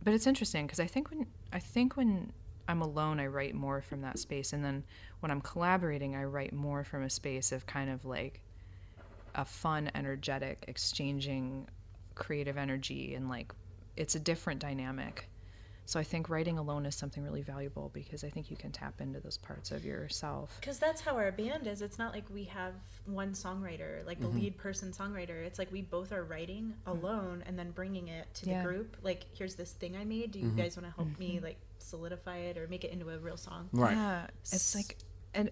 [0.02, 2.32] but it's interesting because I think when I think when
[2.68, 4.84] I'm alone, I write more from that space, and then
[5.20, 8.42] when I'm collaborating, I write more from a space of kind of like
[9.34, 11.68] a fun, energetic, exchanging
[12.14, 13.52] creative energy, and like
[13.96, 15.28] it's a different dynamic.
[15.86, 19.00] So I think writing alone is something really valuable because I think you can tap
[19.00, 20.56] into those parts of yourself.
[20.60, 22.72] because that's how our band is it's not like we have
[23.06, 24.36] one songwriter like Mm-hmm.
[24.36, 27.04] the lead person songwriter it's like we both are writing mm-hmm.
[27.04, 28.62] alone and then bringing it to Yeah.
[28.62, 30.58] the group like here's this thing i made do you mm-hmm.
[30.58, 31.44] guys want to help me mm-hmm.
[31.44, 33.92] like solidify it or make it into a real song Right.
[33.96, 34.96] Yeah, it's like,
[35.34, 35.50] and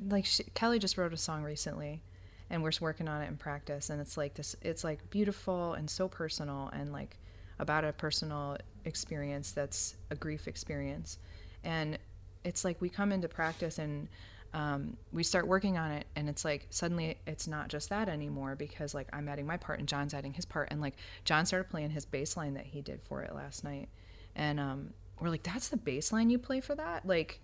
[0.00, 2.02] like she, Kelly just wrote a song recently,
[2.50, 4.56] and we're working on it in practice, and it's like this.
[4.62, 7.18] It's like beautiful and so personal, and like
[7.58, 11.18] about a personal experience that's a grief experience,
[11.62, 11.98] and
[12.44, 14.08] it's like we come into practice and.
[14.52, 18.54] Um, we start working on it and it's like suddenly it's not just that anymore
[18.54, 20.68] because like i'm adding my part and john's adding his part.
[20.70, 20.94] And like
[21.24, 23.88] john started playing his bass line that he did for it last night.
[24.36, 27.04] And um, we're like that's the bass line you play for that?
[27.04, 27.40] Like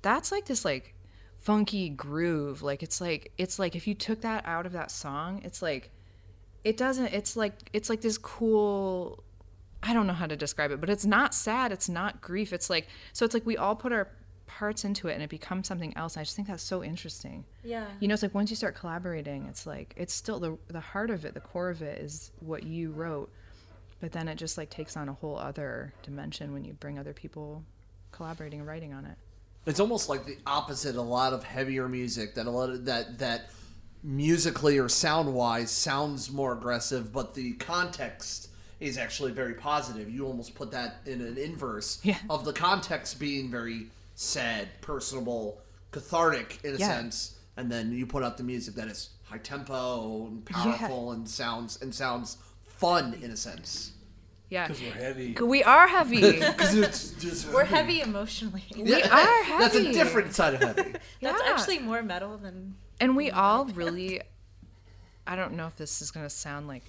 [0.00, 0.94] that's like this like
[1.38, 2.62] funky groove.
[2.62, 5.90] Like it's like it's like if you took that out of that song it's like
[6.62, 9.24] it doesn't it's like it's like this cool
[9.84, 12.68] i don't know how to describe it but it's not sad it's not grief it's
[12.68, 14.08] like so it's like we all put our
[14.46, 16.14] parts into it and it becomes something else.
[16.14, 17.44] And I just think that's so interesting.
[17.62, 17.86] Yeah.
[18.00, 21.10] You know, it's like once you start collaborating, it's like it's still the the heart
[21.10, 23.30] of it, the core of it is what you wrote,
[24.00, 27.12] but then it just like takes on a whole other dimension when you bring other
[27.12, 27.64] people
[28.12, 29.16] collaborating and writing on it.
[29.66, 30.96] It's almost like the opposite.
[30.96, 33.50] A lot of heavier music that a lot of that that
[34.02, 38.50] musically or sound wise sounds more aggressive, but the context
[38.84, 40.10] is actually very positive.
[40.10, 42.18] You almost put that in an inverse Yeah.
[42.28, 45.60] of the context being very sad, personable,
[45.90, 46.88] cathartic in a Yeah.
[46.88, 51.28] sense, and then you put out the music that is high tempo and powerful and
[51.28, 53.92] sounds and sounds fun in a sense.
[54.50, 54.68] Yeah.
[54.68, 55.32] Because we're heavy.
[55.40, 56.20] We are heavy.
[56.40, 58.64] Because it's just We're heavy emotionally.
[58.76, 59.58] we are heavy.
[59.64, 60.92] That's a different side of heavy.
[61.22, 61.50] That's Yeah.
[61.52, 64.20] actually more metal than And we all really
[65.26, 66.82] I don't know if this is going to sound like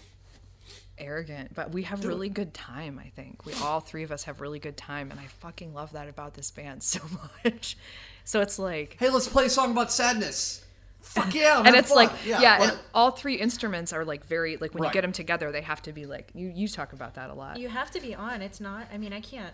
[0.97, 3.45] arrogant, but we have really good time, I think.
[3.45, 6.33] We all three of us have really good time and I fucking love that about
[6.33, 6.99] this band so
[7.43, 7.77] much.
[8.23, 10.63] So it's like hey, let's play a song about sadness.
[11.01, 12.07] Fuck yeah, I'm and it's fun.
[12.07, 14.89] like yeah, but- and all three instruments are like very like when Right.
[14.89, 17.33] you get them together they have to be like you you talk about that a
[17.33, 17.59] lot.
[17.59, 18.41] you have to be on.
[18.41, 18.87] It's not.
[18.93, 19.53] I mean, I can't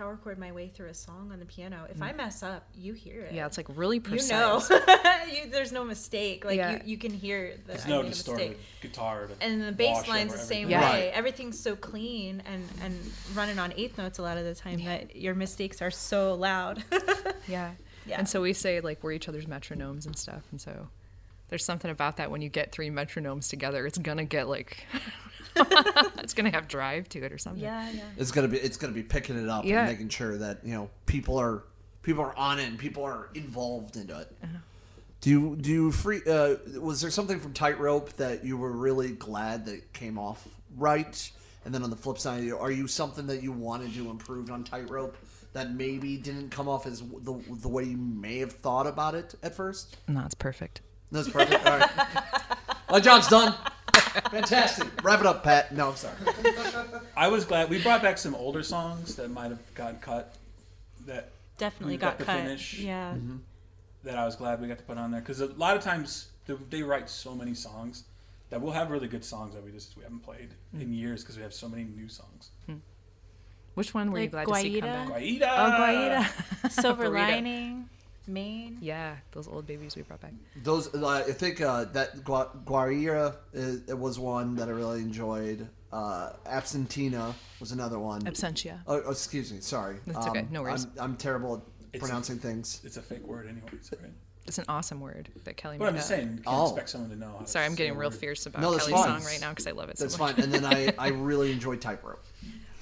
[0.00, 1.86] power chord my way through a song on the piano.
[1.90, 2.06] If mm.
[2.06, 3.34] I mess up, you hear it.
[3.34, 4.30] yeah, it's like really precise.
[4.70, 4.94] you know.
[5.30, 6.42] you, there's no mistake.
[6.42, 6.72] Like Yeah.
[6.72, 8.66] you, you can hear that There's I no distorted mistake.
[8.80, 9.26] guitar.
[9.26, 10.80] To And the bass line's the same everything.
[10.80, 11.06] way.
[11.08, 11.12] Right.
[11.12, 12.98] Everything's so clean and and
[13.34, 16.82] running on eighth notes a lot of the time that your mistakes are so loud.
[17.46, 17.72] Yeah.
[18.06, 18.18] Yeah.
[18.18, 20.42] And so we say like we're each other's metronomes and stuff.
[20.50, 20.88] And so
[21.48, 24.86] there's something about that when you get three metronomes together, it's gonna get like
[26.18, 27.62] it's gonna have drive to it or something.
[27.62, 28.02] yeah, yeah.
[28.16, 29.80] it's gonna be it's gonna be picking it up Yeah.
[29.80, 31.64] and making sure that you know people are
[32.02, 34.34] people are on it and people are involved into it.
[34.42, 34.58] Uh-huh.
[35.20, 36.20] Do you do you free?
[36.26, 40.46] Uh, was there something from Tightrope that you were really glad that it came off
[40.76, 41.30] right?
[41.64, 44.64] And then on the flip side, are you something that you wanted to improve on
[44.64, 45.18] Tightrope
[45.52, 49.34] that maybe didn't come off as the, the way you may have thought about it
[49.42, 49.98] at first?
[50.08, 50.80] No, it's perfect.
[51.12, 51.66] That's perfect.
[51.66, 51.90] All right,
[52.90, 53.54] my job's done.
[54.30, 54.88] Fantastic.
[55.02, 55.72] Wrap it up, Pat.
[55.74, 56.14] No, I'm sorry.
[57.16, 60.34] I was glad we brought back some older songs that might have gotten cut.
[61.06, 62.36] That Definitely we got the cut.
[62.40, 62.78] finish.
[62.78, 63.14] Yeah.
[64.04, 66.28] that I was glad we got to put on there because a lot of times
[66.46, 68.04] they, they write so many songs
[68.50, 70.82] that we'll have really good songs that we just we haven't played Mm.
[70.82, 72.50] in years because we have so many new songs.
[73.74, 74.98] Which one were you Like glad to see come Guaida?
[74.98, 75.08] back?
[75.08, 75.54] Guaida.
[75.56, 76.70] Oh, Guaida.
[76.70, 77.88] Silver lining,
[78.32, 78.78] Maine.
[78.80, 80.32] Yeah, those old babies we brought back.
[80.62, 85.00] Those, uh, I think uh, that Gua- Guarira is, it was one that I really
[85.00, 85.68] enjoyed.
[85.92, 88.22] Uh, Absentina was another one.
[88.22, 88.80] Absentia.
[88.86, 89.96] oh, oh, excuse me, sorry.
[90.06, 90.84] That's okay, no worries.
[90.98, 91.60] I'm, I'm terrible at
[91.94, 92.80] It's- pronouncing things.
[92.84, 94.12] It's a fake word, anyways, right?
[94.46, 96.16] It's an awesome word that Kelly But made I'm just up.
[96.18, 96.66] saying, you can't Oh.
[96.66, 97.36] expect someone to know.
[97.38, 98.18] How Sorry, I'm getting real word.
[98.18, 99.20] fierce about No, that's Kelly's fine.
[99.20, 100.36] song right now because I love it so That's much.
[100.36, 100.44] fine.
[100.44, 102.24] And then I, I really enjoyed Tightrope.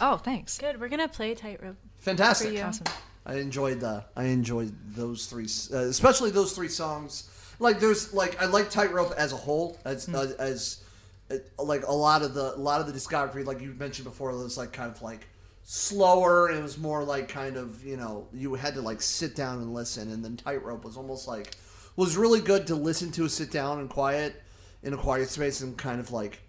[0.00, 0.56] Oh, thanks.
[0.58, 0.80] Good.
[0.80, 1.76] We're gonna play tightrope.
[1.98, 2.48] Fantastic.
[2.50, 2.62] For you.
[2.62, 2.86] Awesome.
[3.28, 7.30] I enjoyed the I enjoyed those three, uh, especially those three songs.
[7.60, 10.14] Like there's like I like Tightrope as a whole, as Hmm.
[10.16, 10.82] uh, as
[11.30, 14.30] uh, like a lot of the a lot of the discography, like you mentioned before,
[14.32, 15.26] was like kind of like
[15.64, 16.50] slower.
[16.50, 19.74] It was more like kind of you know you had to like sit down and
[19.74, 21.54] listen, and then Tightrope was almost like
[21.96, 24.42] was really good to listen to, sit down and quiet
[24.82, 26.40] in a quiet space and kind of like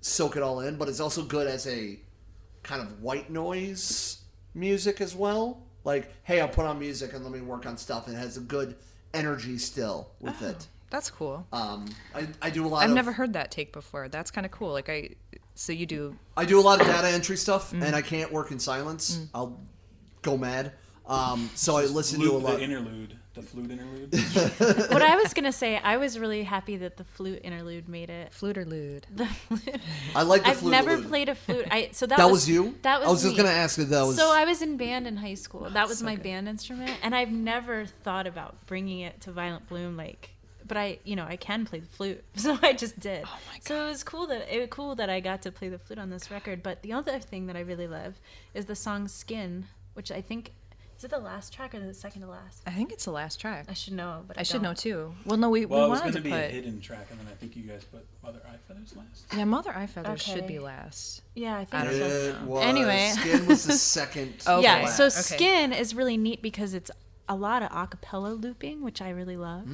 [0.00, 0.76] soak it all in.
[0.78, 1.98] But it's also good as a
[2.62, 4.22] kind of white noise
[4.54, 5.62] music as well.
[5.86, 8.36] Like, hey, I'll put on music and let me work on stuff, and it has
[8.36, 8.74] a good
[9.14, 10.66] energy still with it.
[10.90, 11.46] That's cool.
[11.52, 12.78] Um, I, I do a lot.
[12.78, 14.08] Of I've of, never heard that take before.
[14.08, 14.72] That's kind of cool.
[14.72, 15.10] Like I,
[15.54, 16.16] so you do.
[16.36, 17.84] I do a lot of data entry stuff, Mm.
[17.84, 19.26] and I can't work in silence.
[19.32, 19.60] I'll
[20.22, 20.72] go mad.
[21.06, 22.56] Um, so I listen to a Flute- lot.
[22.56, 24.12] The interlude, the flute interlude.
[24.90, 28.32] what I was gonna say, I was really happy that the flute interlude made it.
[28.32, 29.06] Flute or lewd?
[29.14, 29.76] The flute.
[30.14, 30.70] I like the I've flute.
[30.72, 31.08] never allude.
[31.08, 31.66] played a flute.
[31.70, 32.74] I so that, That was you.
[32.82, 33.42] That was I was just me.
[33.42, 34.16] gonna ask if that was.
[34.16, 35.66] So I was in band in high school.
[35.66, 36.24] Ah, that was so my good.
[36.24, 39.96] band instrument, and I've never thought about bringing it to Violent Bloom.
[39.96, 40.30] Like,
[40.66, 43.24] but I, you know, I can play the flute, so I just did.
[43.26, 43.64] Oh my god!
[43.64, 45.98] So it was cool that it was cool that I got to play the flute
[45.98, 46.62] on this record.
[46.62, 48.14] But the other thing that I really love
[48.54, 50.52] is the song "Skin," which I think
[50.98, 52.62] is it the last track or the second to last.
[52.66, 53.66] I think it's the last track.
[53.68, 55.14] I should know, but I, I should know too.
[55.24, 57.06] Well, no, we, well, it we was wanted going to to be a hidden track,
[57.10, 59.26] and then I think you guys put Mother Eye Feathers last.
[59.36, 61.22] Yeah, Mother Eye Feathers should be last.
[61.34, 62.36] Yeah, I think I don't so.
[62.46, 63.10] Was, Anyway.
[63.14, 64.34] Skin was the second.
[64.46, 64.62] Okay.
[64.62, 64.96] Yeah, last.
[64.96, 65.10] so Okay.
[65.20, 66.90] Skin is really neat because it's
[67.28, 69.68] a lot of acapella looping, which I really love.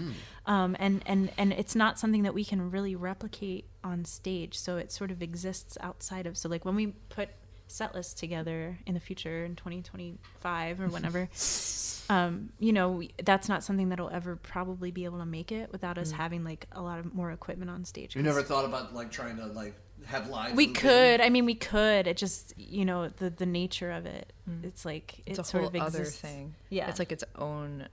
[0.46, 4.58] Um, and, and, and it's not something that we can really replicate on stage.
[4.58, 6.36] So it sort of exists outside of.
[6.38, 7.28] So, like, when we put
[7.72, 11.28] set lists together in the future in 2025 or whenever,
[12.10, 15.72] um, you know, we, that's not something that'll ever probably be able to make it
[15.72, 18.14] without us having, like, a lot of more equipment on stage.
[18.14, 19.74] You 'cause- never thought about like trying to like
[20.06, 20.54] have lives.
[20.56, 21.20] We could.
[21.20, 22.06] I mean, we could.
[22.06, 24.32] It just, you know, the the nature of it.
[24.64, 26.54] It's like It's it a sort whole of other thing.
[26.70, 26.88] Yeah.
[26.88, 27.88] It's like its own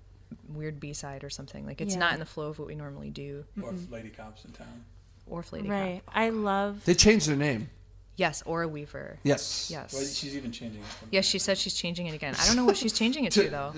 [0.48, 1.66] weird B side or something.
[1.68, 2.00] Like it's Yeah.
[2.00, 3.46] not in the flow of what we normally do.
[3.62, 4.86] Or if Lady Cop's in town.
[5.28, 5.72] Or if Lady Cop.
[5.78, 6.02] Right.
[6.12, 6.84] I love.
[6.86, 7.70] They changed their name.
[8.20, 9.18] Yes, or a Weaver.
[9.24, 9.70] Yes.
[9.72, 9.94] Yes.
[9.94, 10.88] Well, she's even changing it.
[10.88, 12.36] From Yes, she said she's changing it again.
[12.38, 13.74] I don't know what she's changing it to though.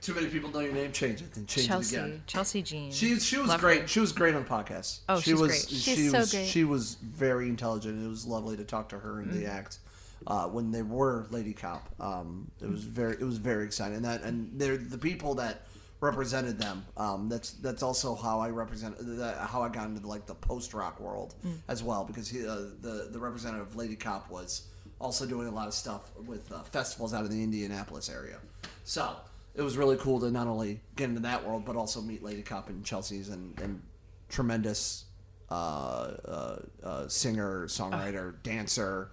[0.00, 0.92] Too many people know your name.
[0.92, 1.32] Change it.
[1.34, 1.96] Then change Chelsea.
[1.96, 2.22] it again.
[2.28, 2.92] Chelsea Jean.
[2.92, 3.82] She she was Love great.
[3.82, 3.88] her.
[3.88, 5.00] She was great on podcasts.
[5.08, 5.68] Oh, she she's was, great.
[5.68, 6.46] She She's so was great.
[6.46, 8.04] she was very intelligent.
[8.04, 9.32] It was lovely to talk to her in Mm.
[9.40, 9.78] the act.
[10.24, 13.96] Uh, when they were Lady Cop, um, it was very it was very exciting.
[13.96, 15.62] And that and they're the people that
[16.02, 16.84] represented them.
[16.96, 20.74] Um, that's that's also how I represent that, how I got into like the post
[20.74, 21.58] rock world Mm.
[21.68, 24.66] as well because he, uh, the the representative of Lady Cop was
[25.00, 28.38] also doing a lot of stuff with uh, festivals out of the Indianapolis area.
[28.84, 29.14] So
[29.54, 32.42] it was really cool to not only get into that world but also meet Lady
[32.42, 33.80] Cop and Chelsea's and, and
[34.28, 35.04] tremendous
[35.50, 39.10] uh, uh, uh, singer, songwriter, dancer.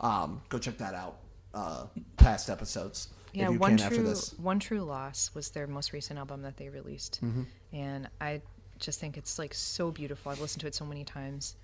[0.00, 1.16] Um, go check that out.
[1.54, 1.86] Uh,
[2.18, 3.08] past episodes.
[3.36, 7.42] Yeah, one true one true loss was their most recent album that they released, Mm-hmm.
[7.72, 8.40] and I
[8.78, 10.32] just think it's like so beautiful.
[10.32, 11.56] I've listened to it so many times.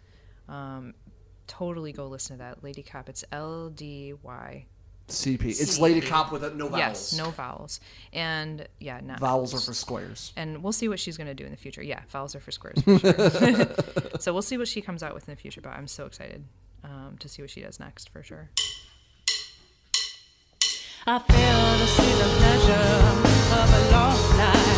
[0.48, 0.94] Um,
[1.46, 3.08] totally go listen to that, Lady Cop.
[3.08, 4.66] It's L D Y.
[5.08, 5.44] CP.
[5.44, 6.78] It's Lady Cop with a, no vowels.
[6.78, 7.80] Yes, no vowels,
[8.12, 10.32] and yeah, not Vowels are for squares.
[10.36, 11.82] and we'll see what she's going to do in the future.
[11.82, 12.80] Yeah, vowels are for squares.
[12.82, 13.66] For sure.
[14.20, 15.60] so we'll see what she comes out with in the future.
[15.60, 16.44] But I'm so excited
[16.84, 18.50] um, to see what she does next for sure.
[21.05, 22.74] I fail to see the pleasure
[23.61, 24.71] of a long life.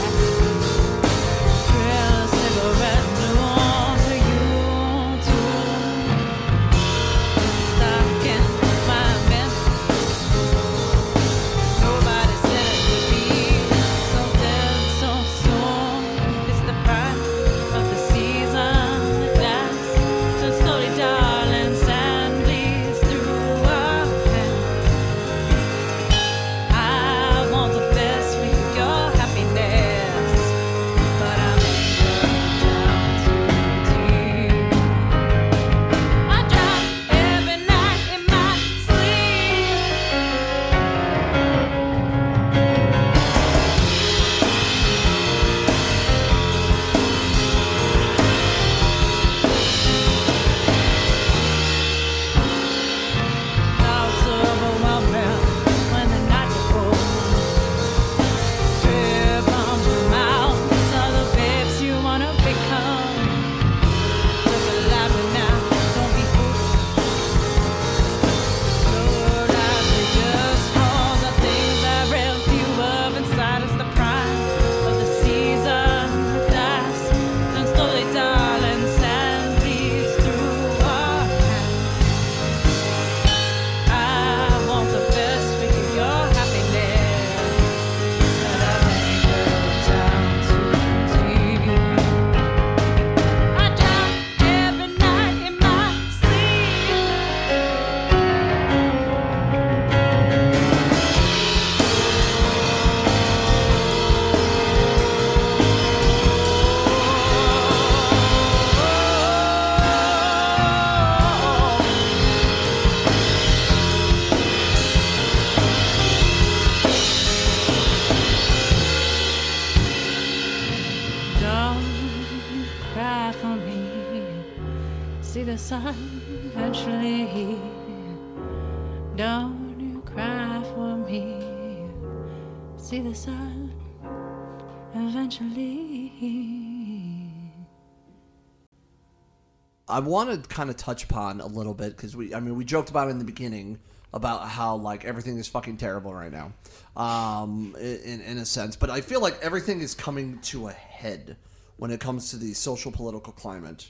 [139.94, 142.64] I want to kind of touch upon a little bit because we, I mean, we
[142.64, 143.78] joked about it in the beginning
[144.12, 146.52] about how like everything is fucking terrible right now,
[147.00, 148.74] um, in in a sense.
[148.74, 151.36] But I feel like everything is coming to a head
[151.76, 153.88] when it comes to the social political climate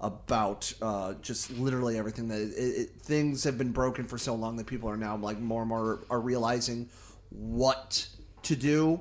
[0.00, 4.56] about uh, just literally everything that it, it, things have been broken for so long
[4.56, 6.88] that people are now like more and more are realizing
[7.30, 8.08] what
[8.42, 9.00] to do.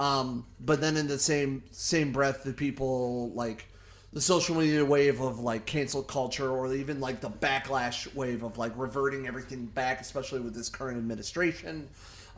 [0.00, 3.68] Um, but then in the same same breath, the people like
[4.14, 8.56] the social media wave of like cancel culture, or even like the backlash wave of
[8.56, 11.88] like reverting everything back, especially with this current administration.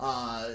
[0.00, 0.48] Uh,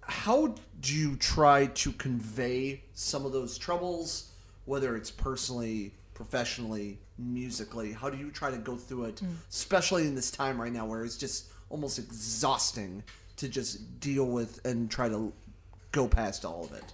[0.00, 4.30] how do you try to convey some of those troubles,
[4.64, 7.92] whether it's personally, professionally, musically?
[7.92, 9.20] How do you try to go through it,
[9.50, 13.02] especially in this time right now where it's just almost exhausting
[13.36, 15.32] to just deal with and try to
[15.90, 16.84] go past all of it?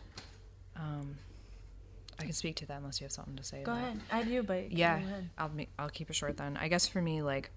[2.18, 3.62] I can speak to that unless you have something to say.
[3.62, 4.00] Go about ahead.
[4.10, 5.28] I do, but go yeah ahead.
[5.38, 6.56] i'll make i'll keep it short then.
[6.56, 7.50] I guess for me like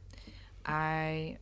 [0.66, 1.38] i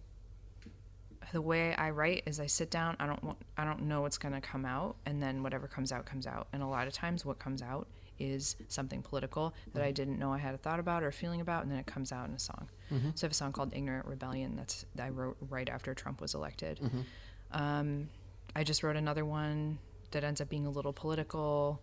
[1.32, 4.18] the way i write is i sit down i don't want i don't know what's
[4.18, 6.48] going to come out and then whatever comes out comes out.
[6.54, 7.88] And a lot of times what comes out
[8.18, 9.94] is something political that i mm-hmm.
[9.94, 12.12] didn't know i had a thought about or a feeling about and then it comes
[12.12, 12.70] out in a song.
[12.92, 13.10] Mm-hmm.
[13.16, 16.22] So i have a song called ignorant rebellion that's that i wrote right after trump
[16.22, 16.80] was elected.
[16.82, 17.02] Mm-hmm.
[17.52, 18.10] Um,
[18.56, 19.80] i just wrote another one
[20.12, 21.82] that ends up being a little political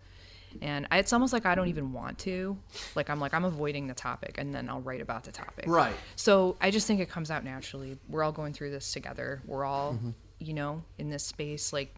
[0.61, 2.57] and I, it's almost like I don't even want to.
[2.95, 5.65] Like I'm like I'm avoiding the topic, and then I'll write about the topic.
[5.67, 5.95] Right.
[6.17, 7.99] So I just think it comes out naturally.
[8.09, 9.43] We're all going through this together.
[9.47, 10.11] We're all, mm-hmm.
[10.39, 11.95] you know, in this space, like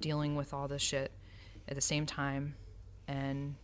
[0.00, 1.12] dealing with all this shit
[1.68, 2.54] at the same time,
[3.08, 3.54] and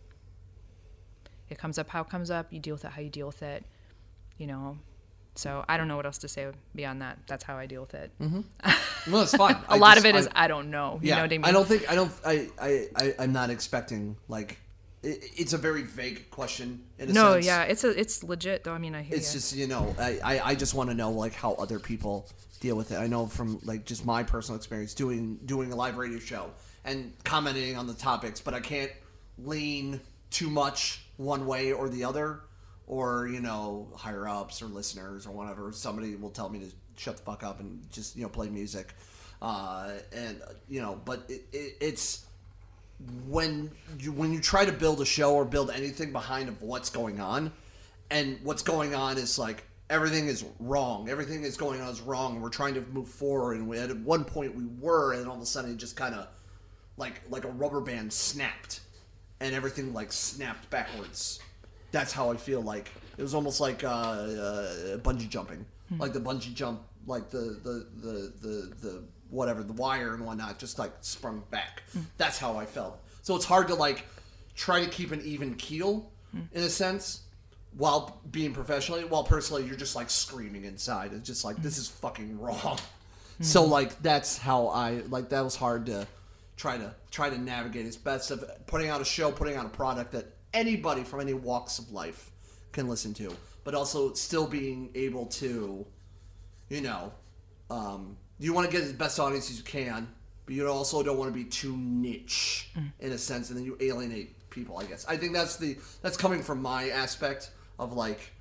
[1.49, 2.47] it comes up how it comes up.
[2.51, 3.63] You deal with it how you deal with it.
[4.37, 4.77] You know.
[5.39, 7.17] So I don't know what else to say beyond that.
[7.25, 8.11] That's how I deal with it.
[8.21, 8.41] Mm-hmm.
[9.07, 9.55] No, it's fine.
[9.69, 10.99] A lot of it is I, don't know.
[11.01, 11.45] You yeah, know what I mean?
[11.45, 14.59] I don't think I don't I I, I I'm not expecting like
[15.01, 17.45] it, it's a very vague question in a no, sense.
[17.45, 18.73] yeah, it's a it's legit though.
[18.73, 19.37] I mean, I hear It's ya.
[19.37, 22.27] just you know I, I, I just want to know like how other people
[22.59, 22.97] deal with it.
[22.97, 26.51] I know from like just my personal experience doing doing a live radio show
[26.83, 28.91] and commenting on the topics, but I can't
[29.37, 32.41] lean too much one way or the other,
[32.89, 35.71] or you know higher ups or listeners or whatever.
[35.71, 36.65] Somebody will tell me to
[36.97, 38.93] shut the fuck up and just you know play music,
[39.41, 40.99] uh, and you know.
[41.05, 42.25] But it, it, it's
[43.29, 46.89] when you when you try to build a show or build anything behind of what's
[46.89, 47.53] going on,
[48.09, 51.09] and what's going on is like everything is wrong.
[51.09, 53.57] Everything is going on is wrong, we're trying to move forward.
[53.57, 56.15] And we, at one point we were, and all of a sudden it just kind
[56.15, 56.27] of
[56.97, 58.81] like like a rubber band snapped,
[59.39, 61.39] and everything like snapped backwards.
[61.91, 62.91] That's how I feel like.
[63.17, 65.99] It was almost like uh, uh, bungee jumping, hmm.
[65.99, 70.57] like the bungee jump, like the the the the the whatever the wire and whatnot
[70.57, 71.83] just like sprung back.
[71.93, 72.01] Hmm.
[72.17, 72.99] That's how I felt.
[73.21, 74.05] So it's hard to like
[74.55, 76.41] try to keep an even keel hmm.
[76.53, 77.21] in a sense
[77.77, 81.11] while being professionally while personally you're just like screaming inside.
[81.13, 82.79] It's just like this is fucking wrong
[83.41, 86.05] so like that's how i like that was hard to
[86.57, 87.85] try to try to navigate.
[87.85, 91.33] As best of putting out a show putting out a product that anybody from any
[91.33, 92.31] walks of life
[92.71, 95.85] can listen to but also still being able to
[96.69, 97.11] you know
[97.69, 100.07] um, you want to get the best audience as you can
[100.45, 103.77] but you also don't want to be too niche in a sense and then you
[103.79, 105.05] alienate people i guess.
[105.07, 108.31] I think that's the that's coming from my aspect of like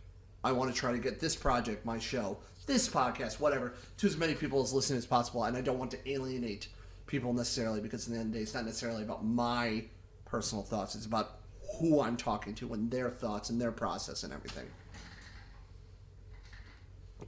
[0.44, 4.16] i want to try to get this project my show this podcast whatever to as
[4.16, 6.68] many people as listening as possible and i don't want to alienate
[7.06, 9.82] people necessarily because in the end of the day it's not necessarily about my
[10.24, 11.38] personal thoughts it's about
[11.79, 14.66] who i'm talking to and their thoughts and their process and everything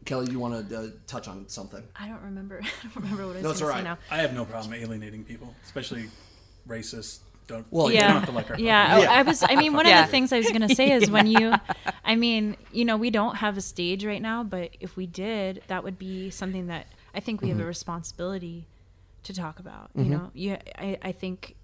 [0.04, 2.60] kelly you want to uh, touch on something I don't remember.
[2.62, 4.16] I don't remember what I was No, it's going to all say now.
[4.16, 6.08] I have no problem alienating people, especially
[6.68, 7.18] racist.
[7.46, 7.66] Don't.
[7.70, 8.06] Well, you yeah.
[8.08, 9.08] don't have to like our yeah, podcast.
[9.08, 9.42] I- I was.
[9.42, 10.00] I mean, one Yeah.
[10.00, 11.52] of the things I was gonna say is when you,
[12.04, 15.62] I mean, you know, we don't have a stage right now, but if we did,
[15.66, 18.66] that would be something that I think we have a responsibility
[19.24, 19.90] to talk about.
[19.96, 21.56] You know, yeah, I, I think you.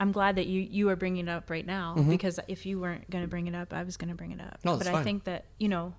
[0.00, 2.10] I'm glad that you you are bringing it up right now mm-hmm.
[2.10, 4.40] because if you weren't going to bring it up, I was going to bring it
[4.40, 4.58] up.
[4.64, 5.94] No, but I think that you know,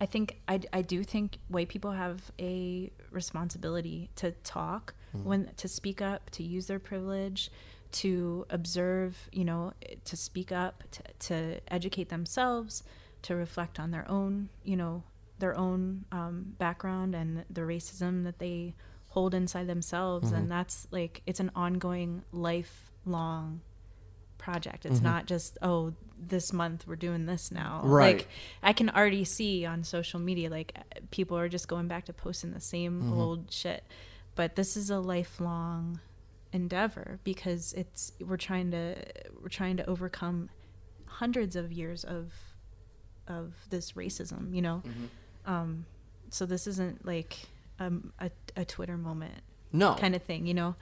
[0.00, 5.28] I think I, I do think white people have a responsibility to talk mm-hmm.
[5.28, 7.50] when to speak up, to use their privilege,
[7.92, 9.72] to observe, you know,
[10.04, 12.82] to speak up, to, to educate themselves,
[13.22, 15.02] to reflect on their own, you know,
[15.38, 18.74] their own um, background and the racism that they
[19.08, 20.36] hold inside themselves, mm-hmm.
[20.36, 22.22] and that's like it's an ongoing,
[23.08, 23.60] lifelong
[24.38, 24.86] project.
[24.86, 27.80] It's not just oh this month we're doing this now.
[27.84, 28.18] Right.
[28.18, 28.28] Like
[28.62, 30.76] I can already see on social media like
[31.10, 33.84] people are just going back to posting the same old shit.
[34.34, 36.00] But this is a lifelong
[36.52, 38.96] endeavor because it's we're trying to
[39.42, 40.48] we're trying to overcome
[41.06, 42.32] hundreds of years of
[43.26, 44.82] of this racism, you know.
[45.46, 45.86] Um
[46.30, 47.38] so this isn't like
[47.80, 49.42] um, a a Twitter moment
[49.72, 50.74] no kind of thing, you know.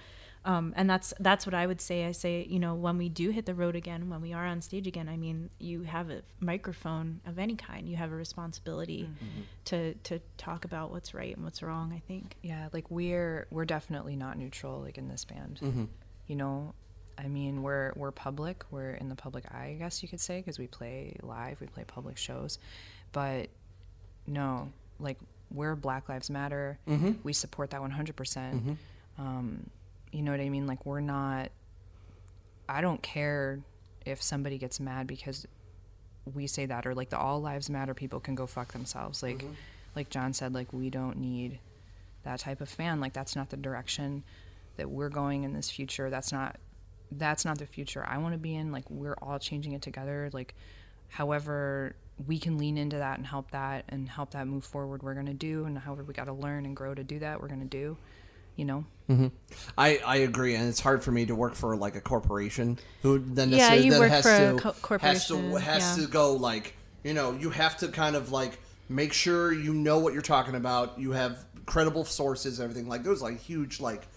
[0.46, 2.06] Um, and that's that's what I would say.
[2.06, 4.62] I say, you know, when we do hit the road again, when we are on
[4.62, 7.88] stage again, I mean, you have a microphone of any kind.
[7.88, 9.10] You have a responsibility
[9.66, 11.92] to to talk about what's right and what's wrong.
[11.92, 12.36] I think.
[12.42, 15.60] yeah like we're we're definitely not neutral like in this band
[16.28, 16.74] you know
[17.18, 20.38] i mean we're we're public we're in the public eye i guess you could say
[20.38, 22.58] because we play live we play public shows
[23.12, 23.48] but
[24.26, 24.68] no
[24.98, 25.18] like
[25.50, 26.78] we're black lives matter
[27.24, 28.76] we support that 100%
[29.18, 29.70] um,
[30.16, 31.50] you know what i mean like we're not
[32.68, 33.60] i don't care
[34.04, 35.46] if somebody gets mad because
[36.34, 39.38] we say that or like the all lives matter people can go fuck themselves like
[39.38, 39.52] mm-hmm.
[39.94, 41.58] like john said like we don't need
[42.24, 44.24] that type of fan like that's not the direction
[44.76, 46.56] that we're going in this future that's not
[47.12, 48.72] that's not the future I want to be in.
[48.72, 50.30] Like we're all changing it together.
[50.32, 50.54] Like
[51.08, 51.94] however
[52.26, 55.34] we can lean into that and help that and help that move forward, we're gonna
[55.34, 55.64] do.
[55.64, 57.96] And however we got to learn and grow to do that, we're gonna do.
[58.56, 58.84] You know.
[59.78, 63.18] I, I agree, and it's hard for me to work for like a corporation who
[63.20, 66.04] then Yeah, necessarily you then work has for a to co- has to has yeah.
[66.04, 69.98] to go like you know you have to kind of like make sure you know
[69.98, 70.98] what you're talking about.
[70.98, 74.08] You have credible sources, everything like there was like huge like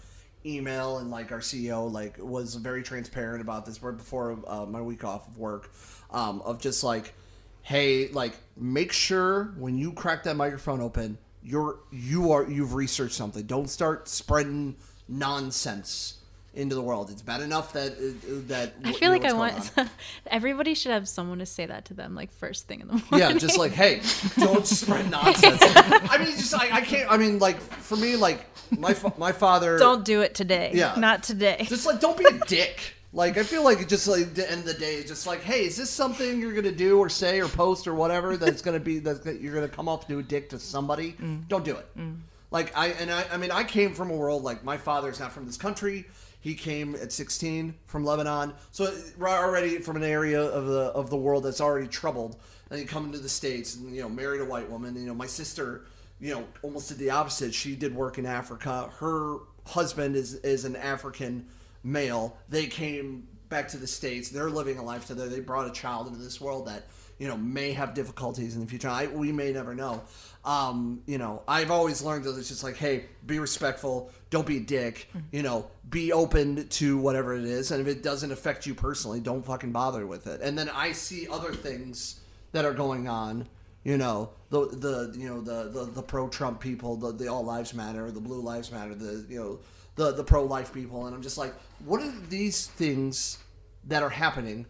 [0.44, 4.80] email and like our CEO like was very transparent about this right before uh, my
[4.80, 5.70] week off of work
[6.10, 7.14] um, of just like
[7.62, 13.14] hey like make sure when you crack that microphone open you're you are you've researched
[13.14, 14.76] something don't start spreading
[15.08, 16.16] nonsense
[16.52, 18.12] into the world it's bad enough that uh,
[18.48, 19.70] that I you feel know like I want
[20.26, 23.08] everybody should have someone to say that to them like first thing in the morning.
[23.12, 24.02] yeah just like hey
[24.36, 28.46] don't spread nonsense i mean just I, I can't i mean like for me like
[28.78, 30.72] my my father don't do it today.
[30.74, 30.94] Yeah.
[30.96, 31.64] Not today.
[31.68, 34.66] just like don't be a dick like i feel like just like the end of
[34.66, 37.86] the day just like hey is this something you're gonna do or say or post
[37.86, 41.12] or whatever that's gonna be that you're gonna come off to a dick to somebody?
[41.12, 41.48] Mm.
[41.48, 41.86] Don't do it.
[41.96, 42.20] Mm.
[42.50, 45.32] Like i and I, I mean i came from a world like my father's not
[45.32, 46.06] from this country.
[46.42, 48.54] He came at 16 from lebanon.
[48.70, 48.90] So
[49.20, 52.36] already from an area of the of the world that's already troubled.
[52.70, 54.94] And you come into the states and you know married a white woman.
[54.94, 55.84] You know my sister
[56.20, 57.52] you know almost did the opposite.
[57.54, 58.90] She did work in africa.
[58.98, 61.46] Her husband is is an african
[61.82, 62.36] male.
[62.48, 64.30] They came back to the states.
[64.30, 65.28] They're living a life together.
[65.28, 66.84] They brought a child into this world that
[67.18, 68.88] you know may have difficulties in the future.
[68.88, 70.02] I, we may never know.
[70.42, 74.10] Um, you know, I've always learned that it's just like, hey, be respectful.
[74.30, 75.10] Don't be a dick.
[75.30, 79.20] You know, be open to whatever it is, and if it doesn't affect you personally,
[79.20, 80.40] don't fucking bother with it.
[80.40, 82.20] And then I see other things
[82.52, 83.46] that are going on.
[83.84, 87.44] You know, the the you know the the, the pro Trump people, the, the All
[87.44, 89.58] Lives Matter, the Blue Lives Matter, the you know
[89.96, 93.38] the the pro life people, and I'm just like, what are these things
[93.84, 94.66] that are happening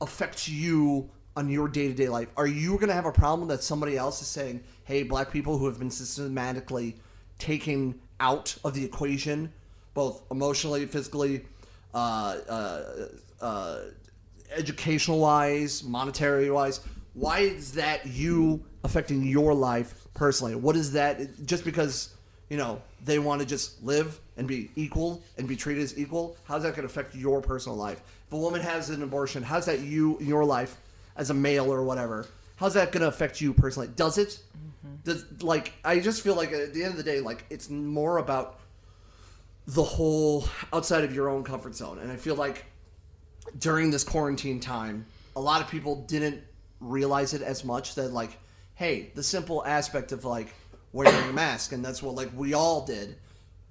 [0.00, 2.28] affect you on your day to day life?
[2.36, 5.58] Are you going to have a problem that somebody else is saying, hey, black people
[5.58, 6.96] who have been systematically
[7.38, 9.52] taken out of the equation,
[9.94, 11.44] both emotionally, physically,
[11.94, 13.08] uh, uh,
[13.40, 13.78] uh,
[14.54, 16.80] educational wise, monetary wise,
[17.14, 20.54] why is that you affecting your life personally?
[20.54, 21.46] What is that?
[21.46, 22.14] Just because
[22.50, 26.36] you know they want to just live and be equal and be treated as equal,
[26.44, 28.00] how's that going to affect your personal life?
[28.26, 30.76] If a woman has an abortion, how's that you your life
[31.16, 32.26] as a male or whatever?
[32.56, 33.88] How's that going to affect you personally?
[33.96, 34.40] Does it?
[34.86, 34.96] Mm-hmm.
[35.04, 38.18] Does like I just feel like at the end of the day, like it's more
[38.18, 38.60] about
[39.66, 42.64] the whole outside of your own comfort zone, and I feel like
[43.58, 46.42] during this quarantine time, a lot of people didn't
[46.80, 48.38] realize it as much that like,
[48.74, 50.48] hey, the simple aspect of like
[50.92, 53.16] wearing a mask, and that's what like we all did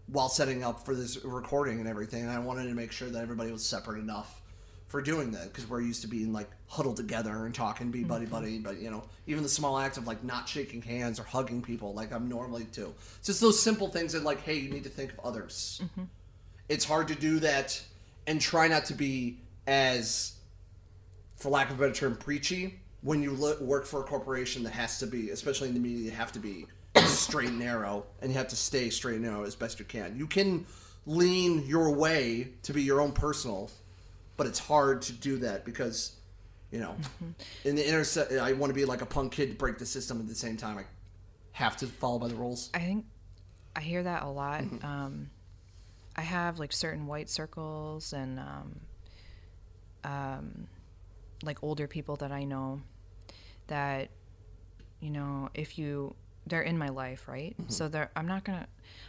[0.08, 2.24] while setting up for this recording and everything.
[2.24, 4.41] And I wanted to make sure that everybody was separate enough
[4.88, 8.26] for doing that because we're used to being like huddled together and talking, be buddy
[8.26, 8.34] mm-hmm.
[8.34, 8.60] buddy.
[8.60, 11.93] But you know, even the small act of like not shaking hands or hugging people,
[11.93, 12.93] like I'm normally do.
[13.18, 15.82] It's just those simple things that like, hey, you need to think of others.
[15.84, 16.03] Mm-hmm.
[16.70, 17.82] It's hard to do that
[18.28, 19.38] and try not to be
[19.68, 20.34] as,
[21.36, 24.97] for lack of a better term, preachy when you work for a corporation that has
[24.97, 26.66] to be, especially in the media, you have to be
[26.98, 30.18] straight and narrow, and you have to stay straight and narrow as best you can.
[30.18, 30.66] You can
[31.06, 33.70] lean your way to be your own personal,
[34.38, 36.16] but it's hard to do that because,
[36.72, 36.96] you know,
[37.64, 40.20] in the interset, I want to be like a punk kid to break the system
[40.20, 40.78] at the same time.
[40.78, 40.86] I
[41.52, 42.70] have to follow by the rules.
[42.74, 43.06] I think
[43.76, 44.64] I hear that a lot.
[44.84, 45.30] Um,
[46.16, 48.80] I have like certain white circles and um,
[50.04, 50.68] um,
[51.43, 52.82] like older people that I know
[53.68, 54.10] that
[55.02, 56.16] you know if you
[56.48, 57.56] they're in my life right?
[57.60, 57.72] Mm-hmm.
[57.72, 58.68] So they're i'm not gonna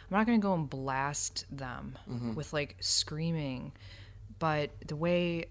[0.09, 2.33] i'm not gonna go and blast them mm-hmm.
[2.35, 3.71] with like screaming.
[4.39, 5.45] But the way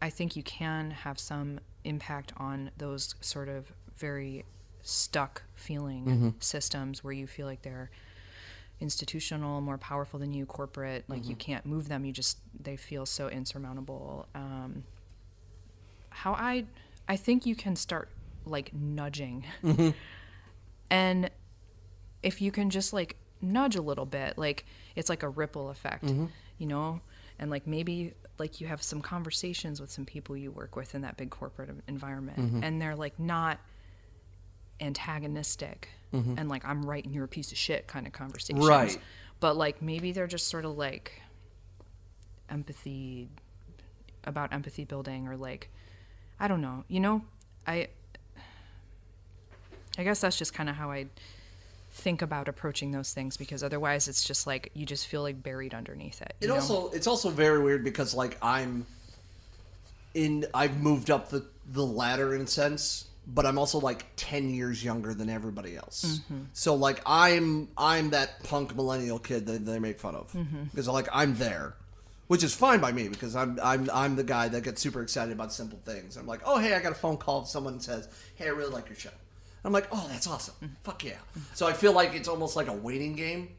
[0.00, 4.44] i think you can have some impact on those sort of very
[4.82, 6.28] stuck feeling mm-hmm.
[6.40, 7.90] systems where you feel like they're
[8.78, 12.04] institutional more powerful than you corporate like you can't move them.
[12.04, 14.26] You just they feel so insurmountable.
[14.34, 14.84] Um,
[16.16, 16.64] how i
[17.08, 18.08] i think you can start
[18.46, 19.44] like nudging
[20.90, 21.30] and
[22.22, 24.64] if you can just like nudge a little bit like
[24.94, 26.26] it's like a ripple effect mm-hmm.
[26.58, 27.00] you know?
[27.38, 31.02] And like maybe like you have some conversations with some people you work with in
[31.02, 32.64] that big corporate en- environment mm-hmm.
[32.64, 33.58] and they're like not
[34.80, 36.34] antagonistic mm-hmm.
[36.38, 38.66] and like i'm right and you're a piece of shit kind of conversations.
[38.66, 38.98] Right.
[39.40, 41.20] but like maybe they're just sort of like
[42.50, 43.28] empathy
[44.24, 45.70] about empathy building or like
[46.40, 47.22] i don't know you know?
[47.66, 47.88] I
[49.98, 51.06] i guess that's just kind of how i
[51.96, 55.72] think about approaching those things because otherwise it's just like you just feel like buried
[55.72, 56.34] underneath it.
[56.40, 56.56] It know?
[56.56, 58.86] also it's also very weird because like I'm
[60.14, 64.50] in I've moved up the the ladder in a sense, but I'm also like 10
[64.50, 66.20] years younger than everybody else.
[66.20, 66.42] Mm-hmm.
[66.52, 70.64] So like I'm I'm that punk millennial kid that they make fun of mm-hmm.
[70.64, 71.74] because like I'm there.
[72.28, 75.32] Which is fine by me because I'm I'm I'm the guy that gets super excited
[75.32, 76.16] about simple things.
[76.16, 78.88] I'm like, "Oh, hey, I got a phone call someone says, "Hey, I really like
[78.88, 79.10] your show."
[79.66, 80.76] I'm like, "Oh, that's awesome.
[80.84, 81.18] Fuck yeah."
[81.54, 83.56] So I feel like it's almost like a waiting game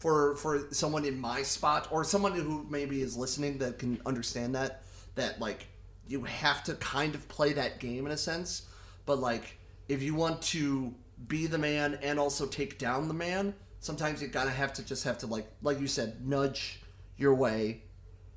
[0.00, 4.54] for for someone in my spot or someone who maybe is listening that can understand
[4.54, 4.82] that
[5.14, 5.66] that like
[6.08, 8.62] you have to kind of play that game in a sense
[9.06, 9.58] but like
[9.88, 10.92] if you want to
[11.28, 15.04] be the man and also take down the man sometimes you gotta have to just
[15.04, 16.80] have to like like you said nudge
[17.16, 17.82] your way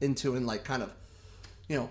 [0.01, 0.93] into and like kind of
[1.69, 1.89] you know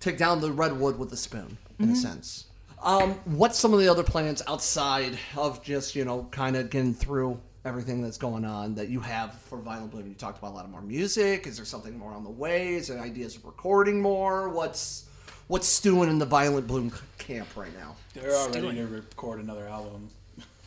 [0.00, 1.94] take down the redwood with a spoon in a mm-hmm.
[1.94, 2.46] sense
[2.84, 6.94] um, what's some of the other plans outside of just you know kind of getting
[6.94, 10.06] through everything that's going on that you have for Violent Bloom?
[10.06, 11.46] You talked about a lot of more music.
[11.46, 12.74] Is there something more on the way?
[12.74, 14.48] Is there ideas of recording more?
[14.48, 15.08] What's
[15.48, 17.96] what's stewing in the Violent Bloom camp right now?
[18.14, 20.10] They're all ready to record another album.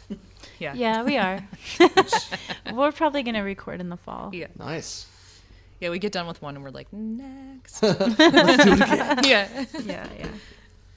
[0.60, 0.74] yeah.
[0.74, 1.48] Yeah, we are.
[2.74, 4.32] We're probably gonna record in the fall.
[4.34, 4.48] Yeah.
[4.58, 5.06] Nice.
[5.80, 7.84] Yeah, we get done with one and we're like, next.
[7.84, 8.16] Let's
[8.64, 9.20] do it again.
[9.24, 9.66] yeah.
[9.86, 10.28] Yeah, yeah.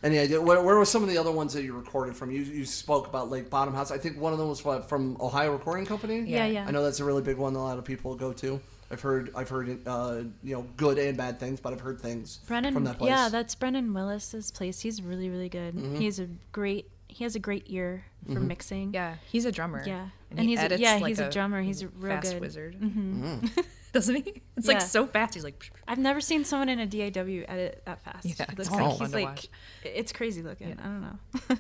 [0.03, 2.31] Any idea where, where were some of the other ones that you recorded from?
[2.31, 3.91] You you spoke about Lake Bottom House.
[3.91, 6.21] I think one of them was what, from Ohio Recording Company.
[6.21, 6.65] Yeah, yeah.
[6.67, 7.53] I know that's a really big one.
[7.53, 8.61] that A lot of people go to.
[8.91, 12.41] I've heard I've heard uh, you know good and bad things, but I've heard things
[12.49, 13.11] Brennan, from that place.
[13.11, 14.81] yeah, that's Brennan Willis's place.
[14.81, 15.75] He's really, really good.
[15.75, 15.97] Mm-hmm.
[15.97, 16.91] He's a great.
[17.07, 18.95] He has a great ear for mixing.
[18.95, 19.17] Yeah.
[19.31, 19.83] He's a drummer.
[19.85, 20.07] Yeah.
[20.31, 21.61] And, And he he's a- yeah, like he's a drummer.
[21.61, 22.41] He's a real fast good.
[22.41, 22.77] wizard.
[22.81, 23.47] Mm-hmm.
[23.93, 24.43] Doesn't he?
[24.57, 24.75] It's Yeah.
[24.75, 25.35] like so fast.
[25.35, 28.25] He's like, I've never seen someone in a DAW edit that fast.
[28.25, 29.49] Yeah, It it's looks kinda like fun he's to like, watch.
[29.85, 30.79] it's crazy looking.
[30.79, 31.57] I don't know.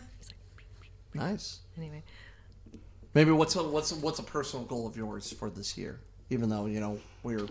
[1.15, 1.61] nice.
[1.77, 2.03] anyway.
[3.15, 5.99] Maybe what's a, what's a, what's a personal goal of yours for this year?
[6.31, 7.49] Even though you know we're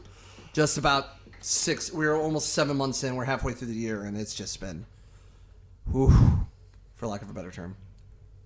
[0.54, 1.08] just about
[1.42, 3.16] six, we're almost seven months in.
[3.18, 4.86] We're halfway through the year, and it's just been,
[5.92, 6.14] whew,
[6.96, 7.76] for lack of a better term.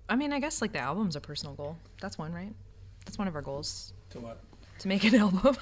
[0.08, 1.76] I mean, I guess like the album's a personal goal.
[2.00, 2.52] That's one, right?
[3.04, 4.40] That's one of our goals To what?
[4.80, 5.56] To make an album.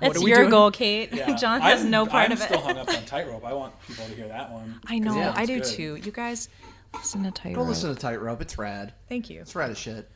[0.00, 0.50] That's your doing?
[0.50, 1.12] goal, Kate.
[1.12, 1.34] Yeah.
[1.36, 2.64] John has I'm, no part I'm of still it.
[2.64, 3.44] hung up on Tightrope.
[3.44, 4.80] I want people to hear that one.
[4.86, 5.64] I know, Yeah, I do good.
[5.64, 5.96] too.
[5.96, 6.48] You guys
[6.94, 7.64] listen to Tightrope.
[7.64, 8.40] Go listen to Tightrope.
[8.42, 8.94] It's rad.
[9.08, 9.40] Thank you.
[9.40, 10.10] It's rad as shit.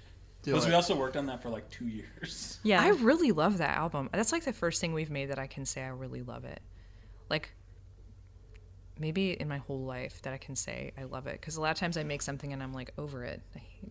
[0.45, 2.59] Because we also worked on that for like two years.
[2.64, 2.82] Yeah.
[2.82, 4.11] I really love that album.
[4.12, 6.61] That's like the first thing we've made that I can say I really love it.
[7.30, 7.53] Like
[8.99, 11.70] maybe in my whole life that I can say I love it because a lot
[11.70, 13.40] of times I make something and I'm like over it.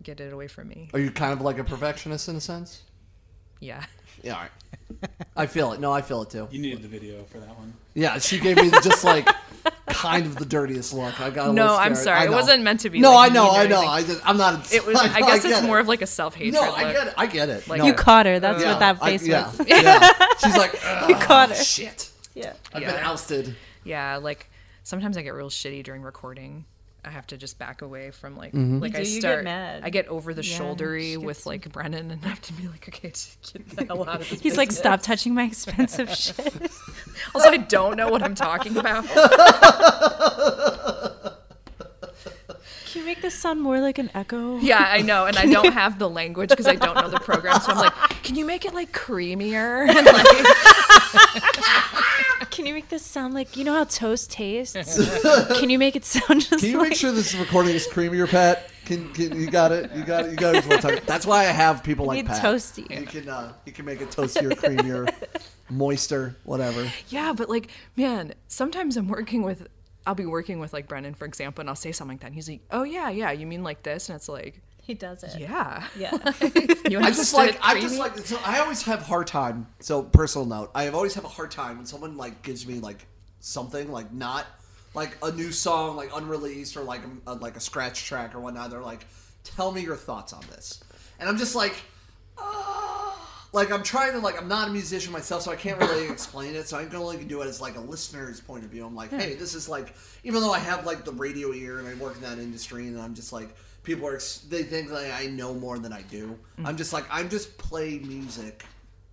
[0.03, 0.89] Get it away from me.
[0.93, 2.83] Are you kind of like a perfectionist in a sense?
[3.61, 3.85] Yeah.
[4.23, 4.51] Yeah, all right.
[5.35, 5.79] I feel it.
[5.79, 6.47] No, I feel it too.
[6.51, 7.73] You needed the video for that one.
[7.93, 9.27] Yeah, she gave me just like
[9.87, 11.19] kind of the dirtiest look.
[11.19, 12.25] I got a No, I'm sorry.
[12.25, 13.81] It wasn't meant to be, No, like, I know, I know.
[13.81, 14.71] I just, I'm not.
[14.73, 14.95] It was.
[14.99, 15.65] I, I guess get it's it.
[15.65, 16.53] more of like a self hatred.
[16.53, 17.13] No, I get it.
[17.17, 17.67] I get it.
[17.67, 17.85] Like- no.
[17.85, 18.39] you caught her.
[18.39, 19.67] That's Yeah, what that I- face yeah, was.
[19.67, 20.09] yeah.
[20.39, 20.73] She's like,
[21.09, 21.63] you caught oh, her.
[21.63, 22.53] Shit, Yeah.
[22.73, 22.91] I've Yeah.
[22.93, 23.55] been ousted.
[23.83, 24.49] Yeah, like
[24.83, 26.65] sometimes I get real shitty during recording.
[27.03, 28.79] I have to just back away from like Mm-hmm.
[28.79, 29.43] like You I do, you get start.
[29.43, 29.81] mad.
[29.83, 32.67] I get over the Yeah, shouldery with gets- like Brennan and I have to be
[32.67, 34.39] like, okay, just get the hell out of this.
[34.39, 36.53] He's like, stop touching my expensive shit.
[37.35, 39.05] Also, I don't know what I'm talking about.
[42.91, 44.57] Can you make this sound more like an echo?
[44.57, 47.59] Yeah, I know, and I don't have the language because I don't know the program.
[47.61, 47.93] So I'm like,
[48.23, 49.87] can you make it like creamier?
[49.87, 50.25] And, like,
[52.51, 54.97] Can you make this sound like you know how toast tastes?
[55.57, 58.29] Can you make it sound just Can you like make sure this recording is creamier,
[58.29, 58.69] Pat?
[58.85, 59.91] Can, can you got it?
[59.95, 60.31] You got it.
[60.31, 60.65] You got it.
[60.65, 60.99] One time.
[61.05, 62.43] That's why I have people like Pat.
[62.43, 62.89] toasty?
[62.89, 65.09] You can uh, you can make it toastier, creamier,
[65.69, 66.91] moister, whatever.
[67.09, 69.67] yeah, but like, man, sometimes I'm working with.
[70.05, 72.35] I'll be working with like Brennan, for example, and I'll say something like that, and
[72.35, 75.39] he's like, "Oh yeah, yeah, you mean like this?" And it's like, He does it.
[75.39, 76.11] "Yeah, Yeah.
[76.89, 77.81] you I just like I creamy?
[77.87, 79.67] just like so I always have hard time.
[79.79, 83.05] So personal note, I always have a hard time when someone like gives me like
[83.41, 84.45] something like not
[84.93, 88.71] like a new song like unreleased or like a, like a scratch track or whatnot.
[88.71, 89.05] They're like,
[89.43, 90.83] tell me your thoughts on this,
[91.19, 91.75] and I'm just like.
[92.37, 96.07] "Ah." Like I'm trying to like I'm not a musician myself, so I can't really
[96.09, 96.67] explain it.
[96.67, 98.85] So I can only do it as like a listener's point of view.
[98.85, 101.87] I'm like, hey, this is like, even though I have like the radio ear and
[101.87, 103.49] I work in that industry, and I'm just like,
[103.83, 104.19] people are
[104.49, 106.37] they think like I know more than I do.
[106.57, 106.65] Hmm.
[106.65, 108.65] I'm just like I'm just play music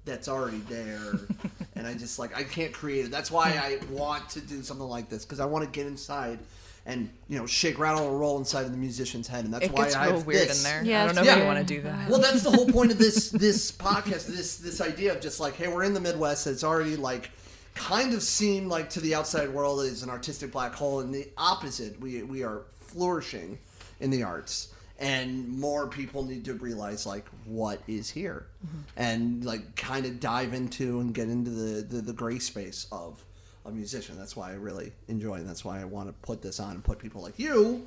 [0.05, 1.15] that's already there,
[1.75, 3.11] and I just like I can't create it.
[3.11, 3.59] That's why hmm.
[3.59, 6.39] I want to do something like this because I want to get inside.
[6.87, 9.73] And you know, shake, rattle, and roll inside of the musician's head, and that's it
[9.73, 10.59] why gets I real have weird this.
[10.59, 10.85] in there.
[10.85, 12.09] Yeah, I don't know it's if you want to do that.
[12.09, 14.27] Well, that's the whole point of this this podcast.
[14.27, 16.47] This this idea of just like, hey, we're in the Midwest.
[16.47, 17.31] It's already like
[17.75, 21.29] kind of seemed like to the outside world is an artistic black hole, and the
[21.37, 22.01] opposite.
[22.01, 23.59] We we are flourishing
[24.01, 28.79] in the arts, and more people need to realize like what is here mm-hmm.
[28.97, 33.23] and like kind of dive into and get into the, the the gray space of
[33.69, 34.17] a musician.
[34.19, 35.41] That's why i really enjoy it.
[35.41, 37.87] And that's why i want to put this on and put people like you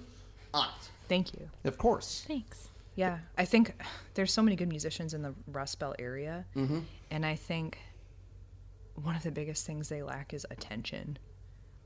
[0.54, 0.90] on it.
[1.08, 1.50] Thank you.
[1.66, 2.24] of course.
[2.28, 2.70] Thanks.
[2.96, 3.74] Yeah, I think
[4.16, 6.80] there's so many good musicians in the Rust Belt area, mm-hmm.
[7.10, 7.78] and I think
[9.02, 11.18] one of the biggest things they lack is attention,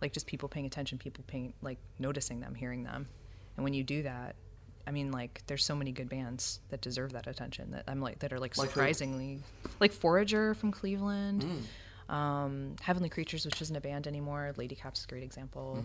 [0.02, 3.08] like just people paying attention, people paying like noticing them, hearing them,
[3.56, 4.36] and when you do that,
[4.88, 8.20] I mean, like there's so many good bands that deserve that attention that I'm like
[8.20, 8.74] that are like Like who?
[8.74, 9.40] surprisingly
[9.80, 11.62] like Forager from Cleveland, mm.
[12.10, 14.54] Um, Heavenly Creatures, which isn't a band anymore.
[14.58, 15.84] Lady Cap's a great example.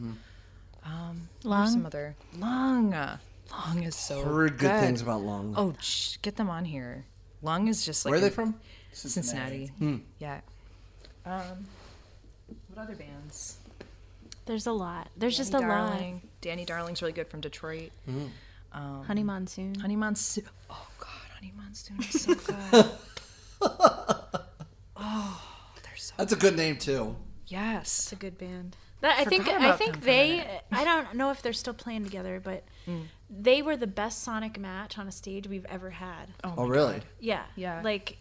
[0.85, 1.69] Um, there's Lung?
[1.69, 6.49] some other Lung, Lung is so heard good, things about Lung Oh, shh, get them
[6.51, 7.05] on here.
[7.43, 8.55] Lung is just like where are they a- from
[8.93, 9.71] Cincinnati.
[10.19, 10.41] Yeah.
[11.27, 11.67] Um,
[12.69, 13.59] what other bands?
[14.47, 15.09] There's a lot.
[15.17, 15.69] There's just a Danny
[16.13, 16.21] lot.
[16.41, 17.91] Danny Darling's really good from Detroit.
[18.73, 19.75] Honey Monsoon.
[19.77, 20.45] Honey Monsoon.
[20.71, 22.35] Oh God, Honey Monsoon is so
[23.61, 24.27] good.
[26.01, 26.15] They're so.
[26.17, 27.17] that's a good name too
[27.51, 27.99] Yes.
[28.05, 28.77] It's a good band.
[29.01, 30.61] That, I think I think them for a they.
[30.71, 32.63] I don't know if they're still playing together, but
[33.29, 36.27] they were the best sonic match on a stage we've ever had.
[36.45, 37.05] Oh, oh really God.
[37.19, 37.43] Yeah.
[37.57, 37.81] Yeah.
[37.83, 38.19] Like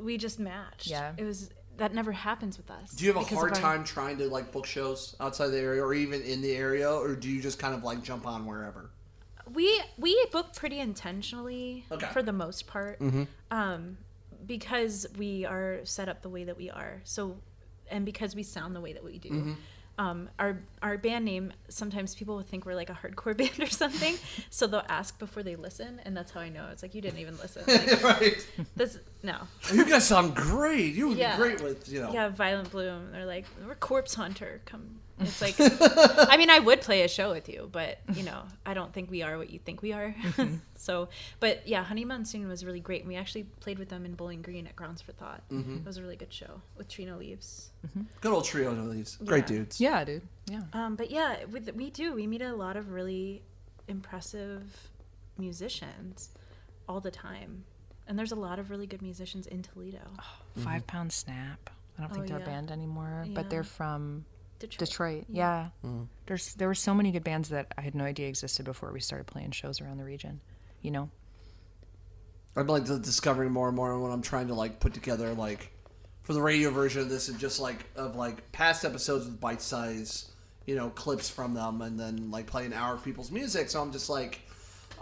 [0.00, 0.86] we just matched.
[0.86, 1.12] Yeah.
[1.16, 2.92] It was that never happens with us.
[2.92, 5.48] Do you have a because of hard our- time trying to like book shows outside
[5.48, 8.26] the area or even in the area, or do you just kind of like jump
[8.26, 8.90] on wherever?
[9.54, 12.06] we we book pretty intentionally Okay.
[12.12, 13.00] for the most part
[13.50, 13.96] um
[14.46, 17.36] because we are set up the way that we are so
[17.90, 19.56] and because we sound the way that we do
[19.98, 23.66] um our our band name sometimes people will think we're like a hardcore band or
[23.66, 24.14] something
[24.50, 27.18] so they'll ask before they listen and that's how i know it's like you didn't
[27.18, 28.46] even listen like, right.
[28.76, 29.36] this no
[29.72, 30.94] You guys sound great.
[30.94, 31.36] You would Yeah.
[31.36, 32.12] be great with you know.
[32.12, 35.54] yeah violent bloom they're like we're corpse hunter come it's like
[36.30, 39.10] i mean i would play a show with you but you know i don't think
[39.10, 40.54] we are what you think we are mm-hmm.
[40.76, 41.08] so
[41.40, 44.42] but yeah honey monsoon was really great And we actually played with them in bowling
[44.42, 45.76] green at grounds for thought mm-hmm.
[45.76, 48.02] it was a really good show with Trino leaves mm-hmm.
[48.20, 49.16] Good old trio Leaves.
[49.18, 49.80] these great dudes.
[49.80, 50.22] Yeah, dude.
[50.46, 50.62] Yeah.
[50.72, 53.42] um, but yeah with, we do we meet a lot of really
[53.86, 54.90] impressive
[55.36, 56.30] musicians
[56.88, 57.64] all the time
[58.06, 61.70] and there's a lot of really good musicians in toledo oh, Five Pound Snap.
[61.98, 62.44] I don't think Oh, they're yeah.
[62.44, 63.34] a band anymore, Yeah.
[63.34, 64.24] but they're from
[64.58, 65.24] detroit, Detroit.
[65.28, 65.68] Yeah.
[65.82, 66.04] Hmm.
[66.26, 69.00] There's there were so many good bands that I had no idea existed before we
[69.00, 70.40] started playing shows around the region.
[70.82, 71.10] You know.
[72.56, 75.70] I'm like discovering more and more when I'm trying to like put together like
[76.22, 79.62] for the radio version of this and just like of like past episodes with bite
[79.62, 80.30] size,
[80.66, 83.70] you know, clips from them and then like play an hour of people's music.
[83.70, 84.40] So I'm just like,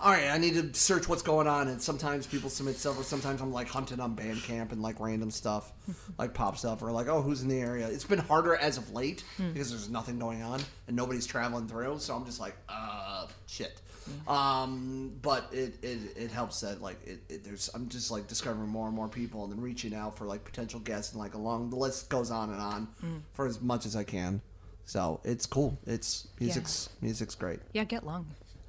[0.00, 1.68] all right, I need to search what's going on.
[1.68, 5.30] And sometimes people submit stuff, or sometimes I'm like hunting on Bandcamp and like random
[5.30, 5.72] stuff,
[6.18, 7.88] like pop stuff, or like, oh, who's in the area?
[7.88, 11.98] It's been harder as of late because there's nothing going on and nobody's traveling through.
[11.98, 13.80] So I'm just like, uh, shit.
[14.28, 18.68] Um, but it, it, it helps that like it, it there's I'm just like discovering
[18.68, 21.70] more and more people and then reaching out for like potential guests and like along
[21.70, 24.42] the list goes on and on for as much as I can.
[24.84, 25.78] So it's cool.
[25.86, 27.58] It's music's music's great.
[27.72, 28.26] Yeah, get lung.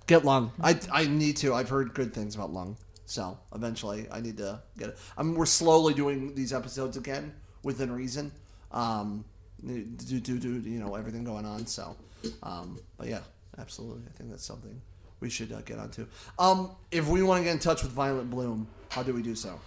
[0.07, 0.51] Get Lung.
[0.61, 1.53] I I need to.
[1.53, 2.77] I've heard good things about Lung.
[3.05, 4.97] So eventually I need to get it.
[5.17, 8.31] I mean, we're slowly doing these episodes again within reason.
[8.71, 9.23] Um,
[9.65, 11.65] do do do you know everything going on?
[11.67, 11.95] So,
[12.43, 13.21] um, but yeah,
[13.57, 14.03] absolutely.
[14.07, 14.81] I think that's something
[15.19, 16.05] we should uh, get onto.
[16.37, 19.35] Um, if we want to get in touch with Violent Bloom, how do we do
[19.35, 19.59] so?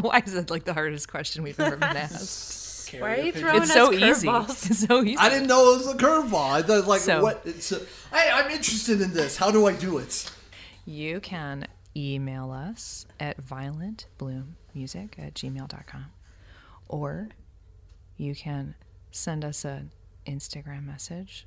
[0.00, 2.65] Why is it like the hardest question we've ever been asked?
[2.86, 4.28] Carrier Why are you throwing it's us so easy.
[4.28, 4.70] curveballs?
[4.70, 5.16] It's so easy.
[5.18, 6.50] I didn't know it was a curveball.
[6.52, 7.42] I thought like So- what?
[7.44, 9.36] It's uh, hey, I'm interested in this.
[9.36, 10.30] How do I do it?
[10.84, 16.06] You can email us at violentbloommusic at gmail.com
[16.88, 17.28] or
[18.16, 18.74] you can
[19.10, 19.90] send us an
[20.26, 21.46] Instagram message.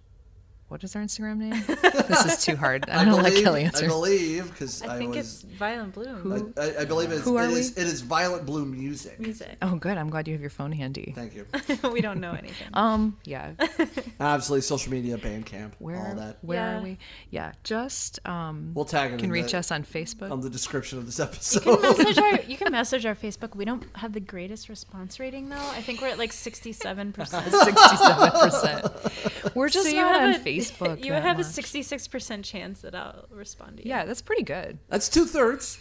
[0.69, 1.63] What is our Instagram name?
[2.07, 2.87] this is too hard.
[2.89, 3.87] I'm going to let Kelly I answer.
[3.87, 5.43] believe because I, i think was.
[5.43, 7.59] it's violent bloom I, I, I believe it's, Who are it we?
[7.59, 9.19] is- it is Violent Bloom music.
[9.19, 9.97] music Oh, good.
[9.97, 11.11] I'm glad you have your phone handy.
[11.15, 11.45] Thank you.
[11.91, 13.53] we don't know anything Um, yeah.
[14.19, 14.61] Absolutely.
[14.61, 16.37] social media, Bandcamp, Where all that.
[16.41, 16.77] where Yeah.
[16.79, 16.97] are we?
[17.31, 19.19] Yeah, just um We'll tag it.
[19.19, 20.29] can reach the, us on Facebook.
[20.31, 21.63] on the description of this You episode.
[21.63, 23.55] can message our you can message our Facebook.
[23.55, 25.55] We don't have the greatest response rating though.
[25.57, 27.47] I think we're at like sixty seven percent.
[27.51, 29.55] 67%.
[29.55, 30.58] We're just so not on Facebook.
[31.03, 33.89] You that have a sixty six percent chance that I'll respond to you.
[33.89, 34.77] Yeah, that's pretty good.
[34.89, 35.79] That's two thirds.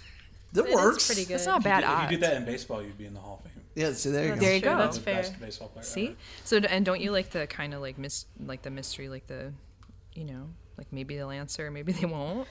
[0.52, 1.06] That It is works.
[1.06, 1.34] pretty good.
[1.34, 2.10] That's not bad If you odds.
[2.10, 3.62] did that in baseball, you'd be in the Hall of Fame.
[3.74, 3.92] Yeah.
[3.92, 4.46] See, there you That's go.
[4.46, 4.78] There you go.
[4.78, 5.14] That's the fair.
[5.16, 5.84] best baseball player.
[5.84, 6.06] See?
[6.08, 6.16] ever.
[6.44, 9.52] So and don't you like the kind of like mis- like the mystery like the
[10.14, 10.48] you know
[10.78, 12.48] Like maybe they'll answer, maybe they won't.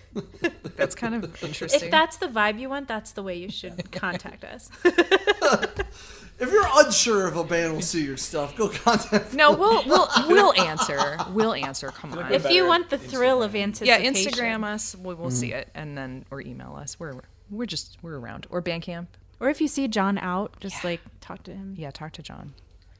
[0.76, 1.86] That's kind of interesting.
[1.86, 4.70] If that's the vibe you want, that's the way you should contact us.
[6.40, 9.34] If you're unsure if a band will see your stuff, go contact.
[9.34, 11.18] no, we'll we'll we'll answer.
[11.32, 11.90] We'll answer.
[11.90, 12.32] Come on.
[12.32, 14.12] if you want the thrill of anticipation, yeah.
[14.12, 14.96] Instagram us.
[14.96, 15.60] We, we'll see mm-hmm.
[15.60, 17.00] it, and then or email us.
[17.00, 18.46] We're we're just we're around.
[18.52, 19.08] Or Bandcamp.
[19.40, 21.74] Or if you see John out, just like talk to him.
[21.76, 22.54] Yeah, talk to John.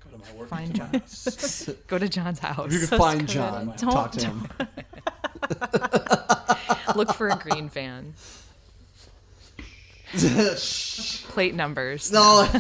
[0.04, 0.50] Go to my work.
[0.50, 1.02] Find John.
[1.88, 2.66] Go to John's house.
[2.68, 3.28] If you can So find.
[3.28, 4.48] John, Don't- talk to him.
[6.96, 8.14] Look for a green van.
[11.30, 12.12] Plate numbers.
[12.12, 12.48] no,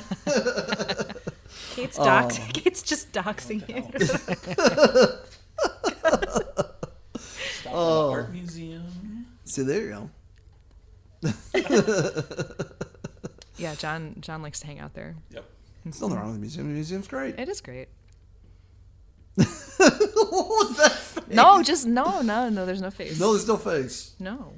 [1.76, 2.04] Kate's oh.
[2.04, 2.38] dox.
[2.54, 3.84] Kate's just doxing you.
[7.18, 8.12] Stop Oh.
[8.12, 9.26] art museum.
[9.46, 10.10] see there you
[11.24, 11.32] go.
[13.58, 14.16] Yeah, John.
[14.20, 15.16] John likes to hang out there.
[15.32, 15.44] Yep.
[15.84, 16.68] There's nothing wrong with the museum.
[16.68, 17.40] The museum's great.
[17.40, 17.88] It is great.
[19.36, 20.97] what was that?
[21.30, 22.66] No, just no, no, no.
[22.66, 23.20] There's no face.
[23.20, 24.14] No, there's no face.
[24.20, 24.54] No.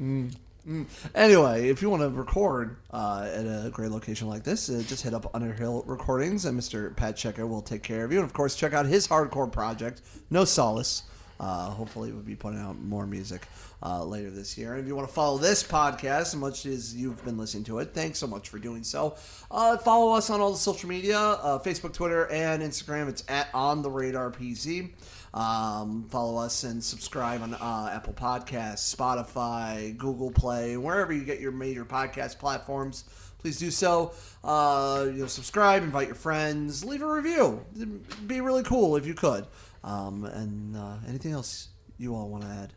[1.16, 5.04] Anyway, if you want to record uh, at a great location like this, uh, just
[5.04, 6.96] hit up Underhill Recordings, and Mr.
[6.96, 8.20] Pat Shekut will take care of you.
[8.20, 11.04] And of course, check out his hardcore project, No Solace.
[11.40, 13.48] Uh, hopefully, we'll be putting out more music
[13.82, 14.74] uh, later this year.
[14.74, 17.80] And if you want to follow this podcast, as much as you've been listening to
[17.80, 19.16] it, thanks so much for doing so.
[19.50, 23.08] Uh, follow us on all the social media uh, Facebook, Twitter, and Instagram.
[23.08, 24.90] It's at On the Radar PC.
[25.34, 31.40] Um, follow us and subscribe on uh, Apple Podcasts, Spotify, Google Play, wherever you get
[31.40, 33.04] your major podcast platforms.
[33.38, 34.14] Please do so.
[34.44, 37.66] Uh, you know, subscribe, invite your friends, leave a review.
[37.76, 39.48] It'd be really cool if you could.
[39.84, 42.74] Um, and uh, anything else you all want to add?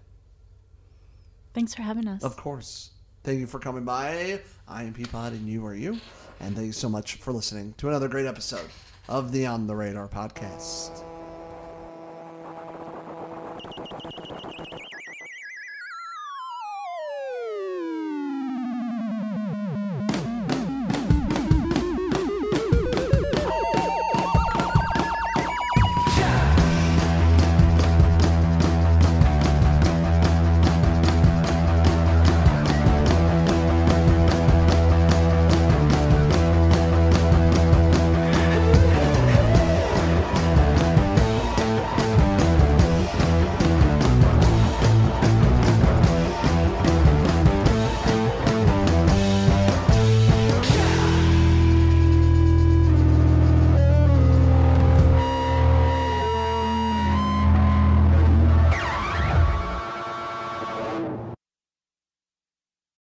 [1.55, 2.23] Thanks for having us.
[2.23, 2.91] Of course.
[3.25, 4.41] Thank you for coming by.
[4.67, 5.99] I am Peapod, and you are you.
[6.41, 8.69] And thank you so much for listening to another great episode
[9.09, 11.12] of the On the Radar podcast.